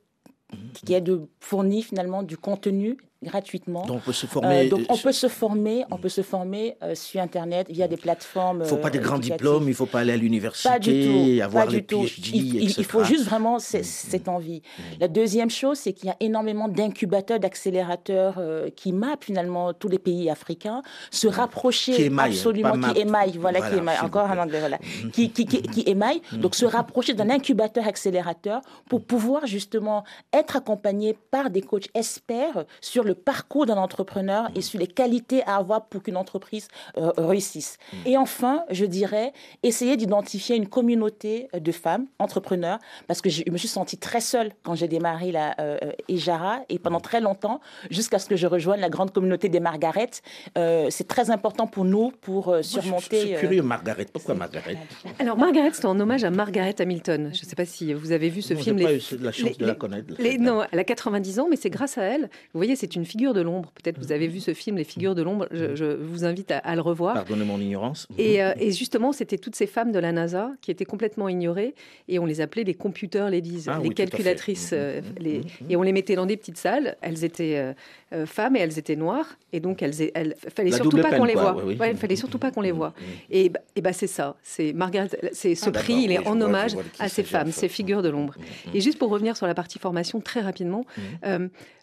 [0.74, 3.84] qui est de fournir finalement du contenu gratuitement.
[3.86, 4.68] Donc, on peut se Euh, former.
[4.68, 7.96] donc on euh, peut se former, on peut se former euh, sur internet via des
[7.98, 8.58] plateformes.
[8.58, 11.42] Il ne faut pas des euh, grands diplômes, il ne faut pas aller à l'université,
[11.42, 11.82] avoir pas les.
[11.82, 12.74] PhD, Il, il- etc.
[12.78, 14.62] il faut juste vraiment ce- cette envie.
[15.00, 19.88] La deuxième chose, c'est qu'il y a énormément d'incubateurs, d'accélérateurs euh, qui mappent finalement tous
[19.88, 24.06] les pays africains, se rapprocher Qui émaillent, absolument, qui émaillent, voilà, Voilà, qui émaillent, s'il
[24.06, 24.40] encore plaît.
[24.40, 24.78] anglais, voilà,
[25.12, 30.56] qui, qui, qui, qui émaillent, donc se rapprocher d'un incubateur accélérateur pour pouvoir justement être
[30.56, 35.42] accompagné par des coachs experts sur le le parcours d'un entrepreneur et sur les qualités
[35.42, 37.76] à avoir pour qu'une entreprise euh, réussisse.
[38.06, 39.32] Et enfin, je dirais,
[39.64, 44.52] essayer d'identifier une communauté de femmes entrepreneurs, parce que je me suis sentie très seule
[44.62, 48.80] quand j'ai démarré la euh, Ejara, et pendant très longtemps, jusqu'à ce que je rejoigne
[48.80, 50.10] la grande communauté des Margaret.
[50.54, 53.20] c'est très important pour nous pour surmonter.
[53.20, 54.06] je, suis curieux, Margaret.
[54.12, 54.78] Pourquoi Margaret
[55.18, 57.30] Alors, Margaret, c'est en hommage à Margaret Hamilton.
[57.34, 58.78] Je ne sais pas si vous avez vu ce film.
[58.78, 60.14] Je n'ai pas eu la chance de la connaître.
[60.38, 62.30] non, elle a 90 ans, mais c'est grâce à elle.
[62.52, 63.72] Vous voyez, c'est une figure de l'ombre.
[63.74, 65.46] Peut-être vous avez vu ce film, Les figures de l'ombre.
[65.50, 67.14] Je, vous invite à, le revoir.
[67.14, 68.06] Pardonnez mon ignorance.
[68.18, 71.74] Euh, et, justement, c'était toutes ces femmes de la NASA qui étaient complètement ignorées
[72.08, 74.70] et on les appelait les computer ladies, ah les calculatrices.
[74.72, 76.96] Euh, les, et on les mettait dans des petites salles.
[77.00, 77.74] Elles étaient
[78.12, 81.34] euh, femmes et elles étaient noires et donc elles, elles fallait surtout pas qu'on les
[81.34, 81.56] voit.
[81.68, 82.94] il fallait surtout pas qu'on les voit.
[83.30, 84.36] Et, bah, et bah, c'est ça.
[84.42, 85.08] C'est Margaret.
[85.32, 88.34] C'est ce ah, prix, il est en hommage à ces femmes, ces figures de l'ombre.
[88.74, 90.84] Et juste pour revenir sur la partie formation très rapidement.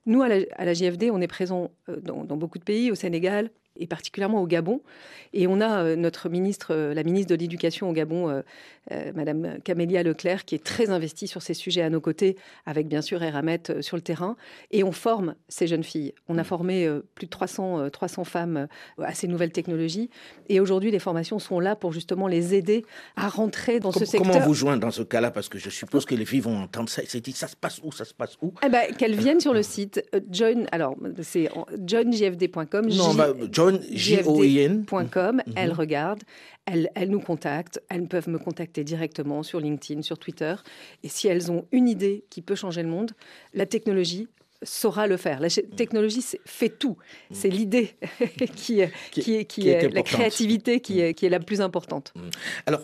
[0.08, 3.88] Nous, à la, JFD, on est présent euh, dans, beaucoup de pays, au Sénégal, et
[3.88, 4.82] particulièrement au Gabon.
[5.34, 8.42] Et on a euh, notre ministre, euh, la ministre de l'Éducation au Gabon, euh,
[9.16, 13.02] Madame Camélia Leclerc, qui est très investie sur ces sujets à nos côtés, avec bien
[13.02, 14.38] sûr Eramet sur le terrain.
[14.72, 16.14] Et on forme ces jeunes filles.
[16.30, 20.10] On a formé plus de 300, 300 femmes à ces nouvelles technologies.
[20.48, 22.86] Et aujourd'hui, les formations sont là pour justement les aider
[23.18, 24.32] à rentrer dans ce secteur.
[24.32, 25.32] Comment vous joindre dans ce cas-là?
[25.32, 27.02] Parce que je suppose que les filles vont entendre ça.
[27.06, 27.92] C'est dit, ça se passe où?
[27.92, 28.54] Ça se passe où?
[28.66, 30.66] Eh ben, Qu'elles viennent sur le site join.
[30.72, 31.50] Alors, c'est
[31.86, 32.88] joinjfd.com.
[32.88, 33.34] Non, bah,
[33.72, 36.24] joinjfd.com, elles regardent,
[36.66, 40.56] elles, elles, nous contactent, elles peuvent me contacter directement sur LinkedIn, sur Twitter.
[41.04, 43.12] Et si elles ont une idée qui peut changer le monde,
[43.54, 44.28] la technologie,
[44.64, 45.40] saura le faire.
[45.40, 46.98] La technologie fait tout.
[47.32, 47.96] C'est l'idée
[48.56, 52.12] qui, qui, qui, est, la créativité qui est, qui est la plus importante.
[52.16, 52.30] Mm.
[52.66, 52.82] Alors,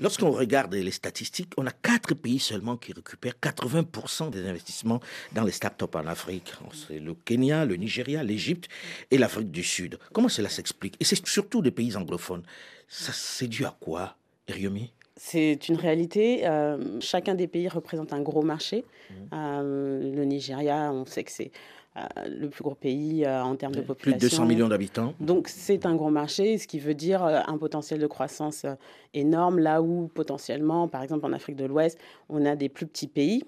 [0.00, 5.00] lorsqu'on regarde les statistiques, on a quatre pays seulement qui récupèrent 80% des investissements
[5.32, 6.52] dans les startups en Afrique.
[6.88, 8.68] C'est le Kenya, le Nigeria, l'Égypte
[9.10, 9.98] et l'Afrique du Sud.
[10.12, 10.96] Comment cela s'explique?
[11.00, 12.42] Et c'est surtout des pays anglophones.
[12.88, 14.16] Ça, c'est dû à quoi,
[14.48, 14.92] Eriomi
[15.24, 16.48] c'est une réalité.
[16.48, 18.84] Euh, chacun des pays représente un gros marché.
[19.08, 19.14] Mmh.
[19.32, 21.52] Euh, le Nigeria, on sait que c'est
[21.96, 24.18] euh, le plus gros pays en termes de population.
[24.18, 25.14] Plus de 200 millions d'habitants.
[25.20, 28.66] Donc c'est un gros marché, ce qui veut dire un potentiel de croissance
[29.14, 33.06] énorme, là où potentiellement, par exemple en Afrique de l'Ouest, on a des plus petits
[33.06, 33.44] pays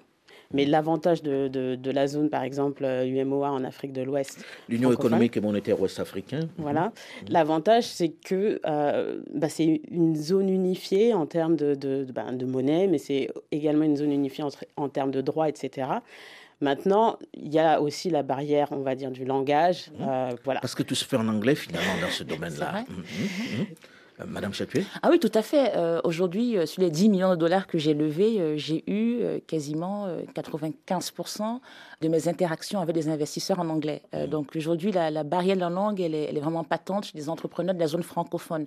[0.53, 4.43] mais l'avantage de, de, la zone, par exemple, UMOA en Afrique de l'Ouest.
[4.69, 6.49] L'Union économique et monétaire ouest-africaine.
[6.57, 6.85] Voilà.
[6.85, 7.29] Mhm.
[7.29, 12.87] L'avantage, c'est que euh, bah, c'est une zone unifiée en termes de, de, bah, monnaie,
[12.87, 15.87] mais c'est également une zone unifiée en, en termes de droits, etc.
[16.61, 19.91] Maintenant, il y a aussi la barrière, on va dire, du langage.
[19.99, 20.07] Mhm.
[20.07, 20.59] Euh, voilà.
[20.61, 22.85] Parce que tout se fait en anglais, finalement, dans ce domaine-là.
[22.89, 23.63] Euh,
[24.25, 25.75] Madame Chatuet Ah oui, tout à fait.
[25.75, 30.07] Euh, aujourd'hui, euh, sur les 10 millions de dollars que j'ai levés, j'ai eu quasiment
[30.33, 31.59] 95%
[32.01, 34.01] de mes interactions avec des investisseurs en anglais.
[34.13, 34.27] Mmh.
[34.27, 37.29] Donc aujourd'hui, la, barrière de la langue, elle est, elle est, vraiment patente chez les
[37.29, 38.65] entrepreneurs de la zone francophone.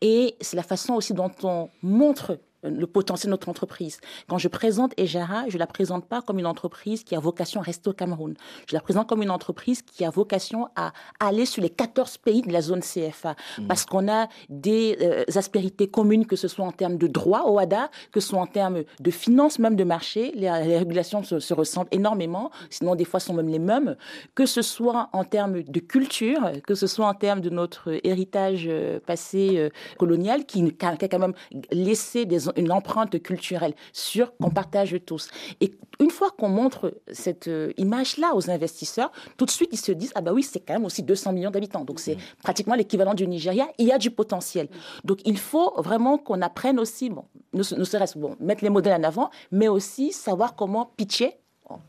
[0.00, 4.00] Et c'est la façon aussi dont on montre le potentiel de notre entreprise.
[4.28, 7.64] Quand je présente Ejara, je la présente pas comme une entreprise qui a vocation à
[7.64, 8.34] rester au Cameroun.
[8.68, 12.42] Je la présente comme une entreprise qui a vocation à aller sur les 14 pays
[12.42, 13.34] de la zone CFA.
[13.58, 13.66] Mmh.
[13.66, 17.58] Parce qu'on a des euh, aspérités communes, que ce soit en termes de droit au
[17.58, 20.32] HADA, que ce soit en termes de finances, même de marché.
[20.34, 23.96] Les, régulations se, ressemblent énormément, sinon des fois sont même les mêmes.
[24.34, 28.64] Que ce soit en termes de culture, que ce soit en termes de notre héritage
[28.66, 31.34] euh, passé euh, colonial, qui, qui a quand même
[31.70, 35.28] laissé des une empreinte culturelle sûre qu'on partage tous.
[35.60, 39.92] Et une fois qu'on montre cette euh, image-là aux investisseurs, tout de suite, ils se
[39.92, 41.84] disent, ah bah oui, c'est quand même aussi 200 millions d'habitants.
[41.84, 42.42] Donc c'est mmh.
[42.42, 43.68] pratiquement l'équivalent du Nigeria.
[43.78, 44.68] Il y a du potentiel.
[45.04, 49.04] Donc il faut vraiment qu'on apprenne aussi, bon, ne, serait-ce bon, mettre les modèles en
[49.04, 51.36] avant, mais aussi savoir comment pitcher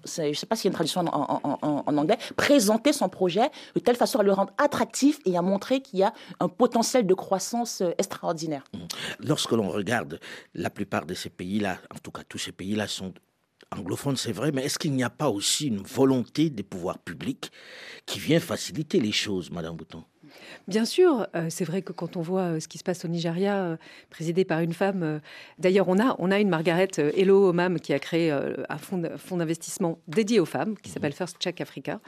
[0.06, 3.80] je ne sais pas s'il y a une traduction en, anglais, présenter son projet de
[3.80, 7.13] telle façon à le rendre attractif et à montrer qu'il y a un potentiel de
[7.13, 8.63] croissance euh, extraordinaire.
[8.74, 8.78] Mmh.
[9.19, 10.19] Lorsque l'on regarde
[10.54, 13.13] la plupart de ces pays-là, en tout cas tous ces pays-là sont
[13.72, 17.52] anglophones, c'est vrai, mais est-ce qu'il n'y a pas aussi une volonté des pouvoirs publics
[18.06, 20.04] qui vient faciliter les choses, Madame Bouton?
[20.67, 23.08] Bien sûr, euh, c'est vrai que quand on voit euh, ce qui se passe au
[23.08, 23.78] Nigeria, euh,
[24.10, 25.19] présidé par une femme,
[25.60, 30.00] d'ailleurs on a, on a une Margaret Hello Omam qui a créé un fonds d'investissement
[30.08, 32.00] dédié aux femmes, qui s'appelle First Check Africa,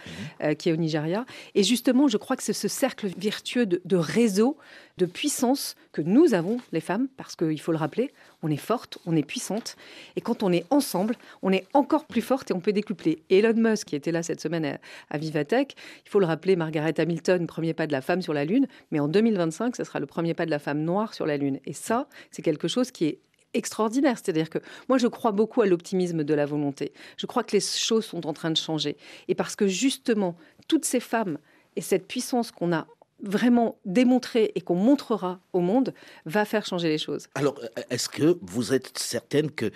[0.42, 0.56] mhm.
[0.56, 1.26] qui est au Nigeria.
[1.54, 4.58] Et justement, je crois que c'est ce cercle vertueux de, de réseau
[4.98, 8.12] de puissance que nous avons, les femmes, parce qu'il faut le rappeler,
[8.44, 9.76] on est forte, on est puissante,
[10.16, 13.22] et quand on est ensemble, on est encore plus forte et on peut décupler.
[13.30, 14.78] Elon Musk, qui était là cette semaine
[15.10, 18.46] à, Vivatech, il faut le rappeler, Margaret Hamilton, premier pas de la femme sur la
[18.46, 21.38] Lune, mais en 2025, ce sera le premier pas de la femme noire sur la
[21.38, 21.60] Lune.
[21.66, 23.20] Et ça, c'est quelque chose qui est
[23.54, 24.18] extraordinaire.
[24.18, 24.60] C'est-à-dire que
[24.90, 26.94] moi, je crois beaucoup à l'optimisme de la volonté.
[27.18, 28.98] Je crois que les choses sont en train de changer.
[29.28, 30.36] Et parce que justement,
[30.68, 31.38] toutes ces femmes
[31.76, 32.88] et cette puissance qu'on a
[33.22, 35.94] vraiment démontrée et qu'on montrera au monde
[36.26, 37.28] va faire changer les choses.
[37.36, 37.60] Alors,
[37.90, 39.72] est-ce que vous êtes certaine que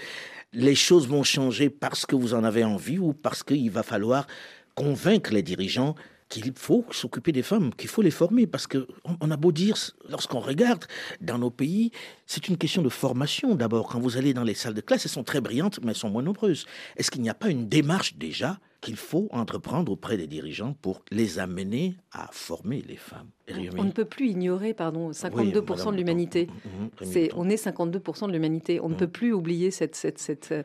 [0.53, 4.27] les choses vont changer parce que vous en avez envie ou parce qu'il va falloir
[4.75, 5.95] convaincre les dirigeants
[6.29, 8.87] qu'il faut s'occuper des femmes, qu'il faut les former, parce que
[9.19, 9.75] on a beau dire,
[10.07, 10.85] lorsqu'on regarde
[11.21, 11.91] dans nos pays,
[12.29, 13.87] c'est une question de formation d'abord.
[13.87, 16.11] Quand vous allez dans les salles de classe, elles sont très brillantes, mais elles sont
[16.11, 16.67] moins nombreuses.
[16.95, 21.03] Est-ce qu'il n'y a pas une démarche déjà qu'il faut entreprendre auprès des dirigeants pour
[21.11, 23.27] les amener à former les femmes.
[23.77, 26.47] On ne peut plus ignorer, pardon, 52% de l'humanité.
[27.01, 28.79] C'est, on est 52% de l'humanité.
[28.79, 30.63] On ne peut plus oublier cette, cette, cette, euh,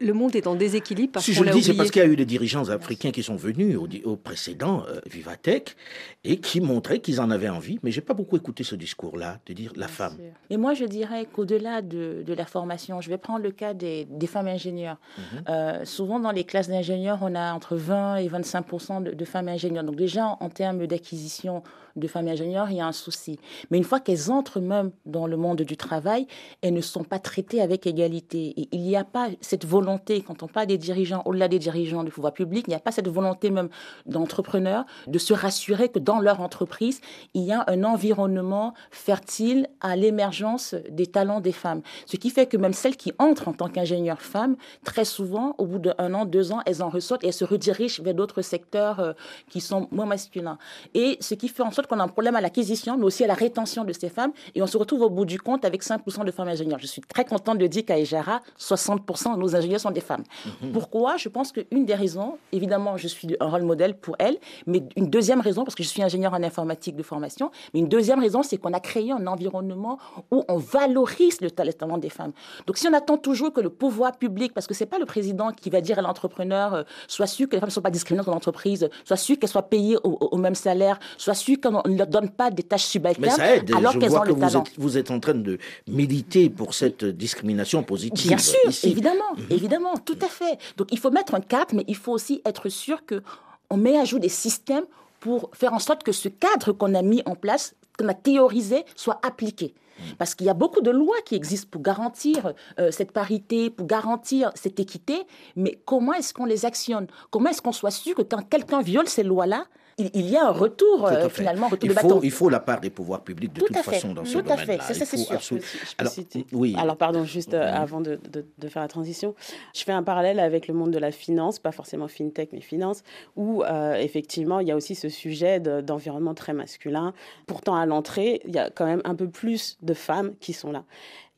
[0.00, 2.08] Le monde est en déséquilibre parce Si je le dis, c'est parce qu'il y a
[2.08, 5.76] eu des dirigeants africains qui sont venus au, au précédent euh, Vivatech
[6.24, 7.78] et qui montraient qu'ils en avaient envie.
[7.84, 10.16] Mais j'ai pas beaucoup écouté ce discours-là de dire la femme.
[10.50, 14.06] Et moi, je dirais qu'au-delà de, de, la formation, je vais prendre le cas des,
[14.06, 14.96] des femmes ingénieurs.
[15.18, 15.24] Mhm.
[15.48, 19.48] Euh, souvent, dans les classes d'ingénieurs, on a entre 20 et 25 de, de, femmes
[19.48, 19.84] ingénieurs.
[19.84, 21.62] Donc déjà, en termes d'acquisition
[21.96, 23.38] de femmes ingénieurs, il y a un souci.
[23.70, 26.26] Mais une fois qu'elles entrent même dans le monde du travail,
[26.62, 28.54] elles ne sont pas traitées avec égalité.
[28.56, 32.04] Et il n'y a pas cette volonté, quand on parle des dirigeants, au-delà des dirigeants
[32.04, 33.68] du pouvoir public, il n'y a pas cette volonté même
[34.06, 37.00] d'entrepreneurs de se rassurer que dans leur entreprise,
[37.34, 41.82] il y a un environnement fertile à l'émergence des talents des femmes.
[42.06, 45.66] Ce qui fait que même celles qui entrent en tant qu'ingénieures femmes, très souvent, au
[45.66, 49.00] bout d'un an, deux ans, elles en ressortent et elles se redirigent vers d'autres secteurs
[49.00, 49.12] euh,
[49.50, 50.58] qui sont moins masculins.
[50.94, 53.26] Et ce qui fait en sorte qu'on a un problème à l'acquisition, mais aussi à
[53.26, 54.32] la rétention de ces femmes.
[54.54, 56.78] Et on se retrouve au bout du compte avec 5% de femmes ingénieurs.
[56.78, 60.24] Je suis très contente de dire qu'à Ejara, 60% de nos ingénieurs sont des femmes.
[60.62, 60.72] Mhm.
[60.72, 61.16] Pourquoi?
[61.16, 65.08] Je pense qu'une des raisons, évidemment, je suis un rôle modèle pour elles, mais une
[65.08, 68.42] deuxième raison, parce que je suis ingénieure en informatique de formation, mais une deuxième raison,
[68.42, 69.98] c'est qu'on a créé un environnement
[70.30, 72.32] où on valorise le talent des femmes.
[72.66, 75.52] Donc si on attend toujours que le pouvoir public, parce que c'est pas le président
[75.52, 78.24] qui va dire à l'entrepreneur, euh, soit sûr que les femmes ne soient pas discriminées
[78.24, 81.98] dans l'entreprise, soit sûr qu'elles soient payées au, même salaire, soit sûr qu'on on ne
[81.98, 83.24] leur donne pas des tâches subalternes.
[83.24, 83.72] Mais ça aide.
[83.74, 84.62] Alors qu'elles ont que le vous talent.
[84.64, 85.58] Êtes, vous êtes en train de
[85.88, 88.28] militer pour cette discrimination positive.
[88.28, 89.46] Bien sûr, évidemment, mhm.
[89.50, 90.58] évidemment, tout à fait.
[90.76, 93.22] Donc il faut mettre un cap, mais il faut aussi être sûr que
[93.70, 94.84] on met à jour des systèmes
[95.20, 98.84] pour faire en sorte que ce cadre qu'on a mis en place, qu'on a théorisé,
[98.94, 99.74] soit appliqué.
[100.18, 103.86] Parce qu'il y a beaucoup de lois qui existent pour garantir euh, cette parité, pour
[103.86, 105.22] garantir cette équité,
[105.56, 107.06] mais comment est-ce qu'on les actionne?
[107.30, 109.66] Comment est-ce qu'on soit sûr que quand quelqu'un viole ces lois-là,
[109.98, 112.80] il, y a un retour, euh, finalement, retour il de faut, Il faut la part
[112.80, 114.56] des pouvoirs publics de toute façon dans ce domaine-là.
[114.56, 115.58] Tout à fait, ça c'est sûr.
[115.98, 116.12] Alors,
[116.52, 116.74] oui.
[116.78, 119.34] Alors, pardon, juste euh, avant de, de, faire la transition,
[119.74, 123.02] je fais un parallèle avec le monde de la finance, pas forcément fintech, mais finance,
[123.36, 127.12] où euh, effectivement, il y a aussi ce sujet d'environnement très masculin.
[127.46, 130.72] Pourtant, à l'entrée, il y a quand même un peu plus de femmes qui sont
[130.72, 130.84] là.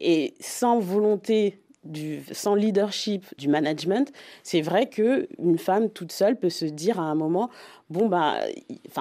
[0.00, 6.36] Et sans volonté du, sans leadership du management, c'est vrai que une femme toute seule
[6.36, 7.50] peut se dire à un moment
[7.89, 8.41] bon bah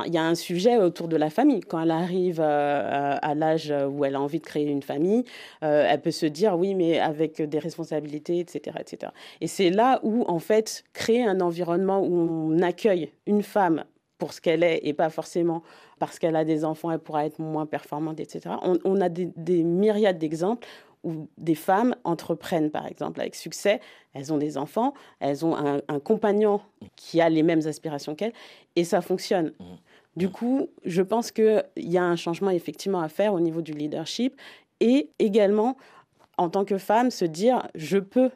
[0.05, 3.73] il y a un sujet autour de la famille quand elle arrive euh, à l'âge
[3.89, 5.23] où elle a envie de créer une famille
[5.63, 9.11] euh, elle peut se dire oui mais avec des responsabilités etc etc
[9.41, 13.85] et c'est là où en fait créer un environnement où on accueille une femme
[14.17, 15.61] pour ce qu'elle est et pas forcément
[15.99, 18.55] parce qu'elle a des enfants, elle pourra être moins performante, etc.
[18.63, 20.67] On, a des myriades d'exemples
[21.05, 23.79] où des femmes entreprennent, par exemple, avec succès.
[24.13, 26.59] Elles ont des enfants, elles ont un, compagnon
[26.95, 28.33] qui a les mêmes aspirations qu'elles,
[28.75, 29.53] et ça fonctionne.
[29.59, 29.63] Mmh.
[30.17, 33.71] Du coup, je pense qu'il y a un changement effectivement à faire au niveau du
[33.71, 34.35] leadership,
[34.79, 35.77] et également,
[36.37, 38.31] en tant que femme, se dire, je peux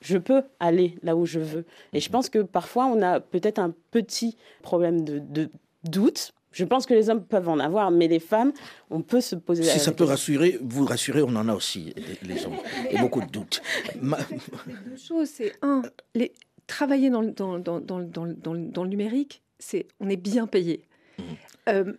[0.00, 1.64] je peux aller là où je veux.
[1.92, 2.12] Et je mmh.
[2.12, 5.48] pense que parfois, on a peut-être un petit problème de, de
[5.84, 8.52] doute je pense que les hommes peuvent en avoir, mais les femmes,
[8.90, 9.62] on peut se poser.
[9.64, 12.56] Si ça peut rassurer, vous rassurer, on en a aussi les, hommes
[12.90, 13.62] et beaucoup de doutes.
[14.02, 15.82] deux choses, c'est un,
[16.14, 16.32] les,
[16.66, 20.84] travailler dans, dans, dans, dans, le numérique, c'est on est bien payé.
[21.18, 21.22] Mmh.
[21.68, 21.92] Euh,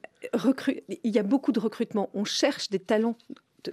[1.03, 2.09] il y a beaucoup de recrutement.
[2.13, 3.17] On cherche des talents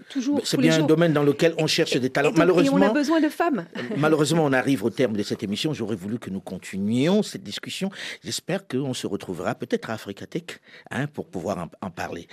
[0.08, 0.40] toujours.
[0.44, 2.32] C'est bien un domaine dans lequel on cherche des talents.
[2.36, 3.66] malheureusement, on a besoin de femmes.
[3.96, 5.72] malheureusement, on arrive au terme de cette émission.
[5.72, 7.90] J'aurais voulu que nous continuions cette discussion.
[8.24, 10.60] J'espère qu'on se retrouvera peut-être à Africatech
[10.90, 12.28] hein, pour pouvoir en, parler.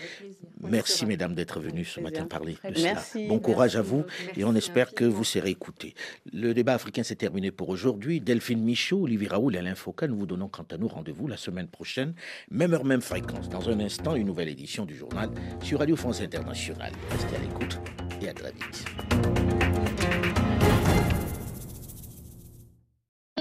[0.61, 3.27] Merci, mesdames, d'être venues ce matin parler de cela.
[3.27, 4.05] Bon courage à vous
[4.35, 5.95] et on espère que vous serez écoutés.
[6.31, 8.21] Le débat africain s'est terminé pour aujourd'hui.
[8.21, 11.37] Delphine Michaud, Olivier Raoul et Alain Foucault, nous vous donnons quant à nous rendez-vous la
[11.37, 12.13] semaine prochaine,
[12.51, 13.49] même heure, même fréquence.
[13.49, 15.29] Dans un instant, une nouvelle édition du journal
[15.61, 16.91] sur Radio France Internationale.
[17.11, 17.79] Restez à l'écoute
[18.21, 19.66] et à très vite.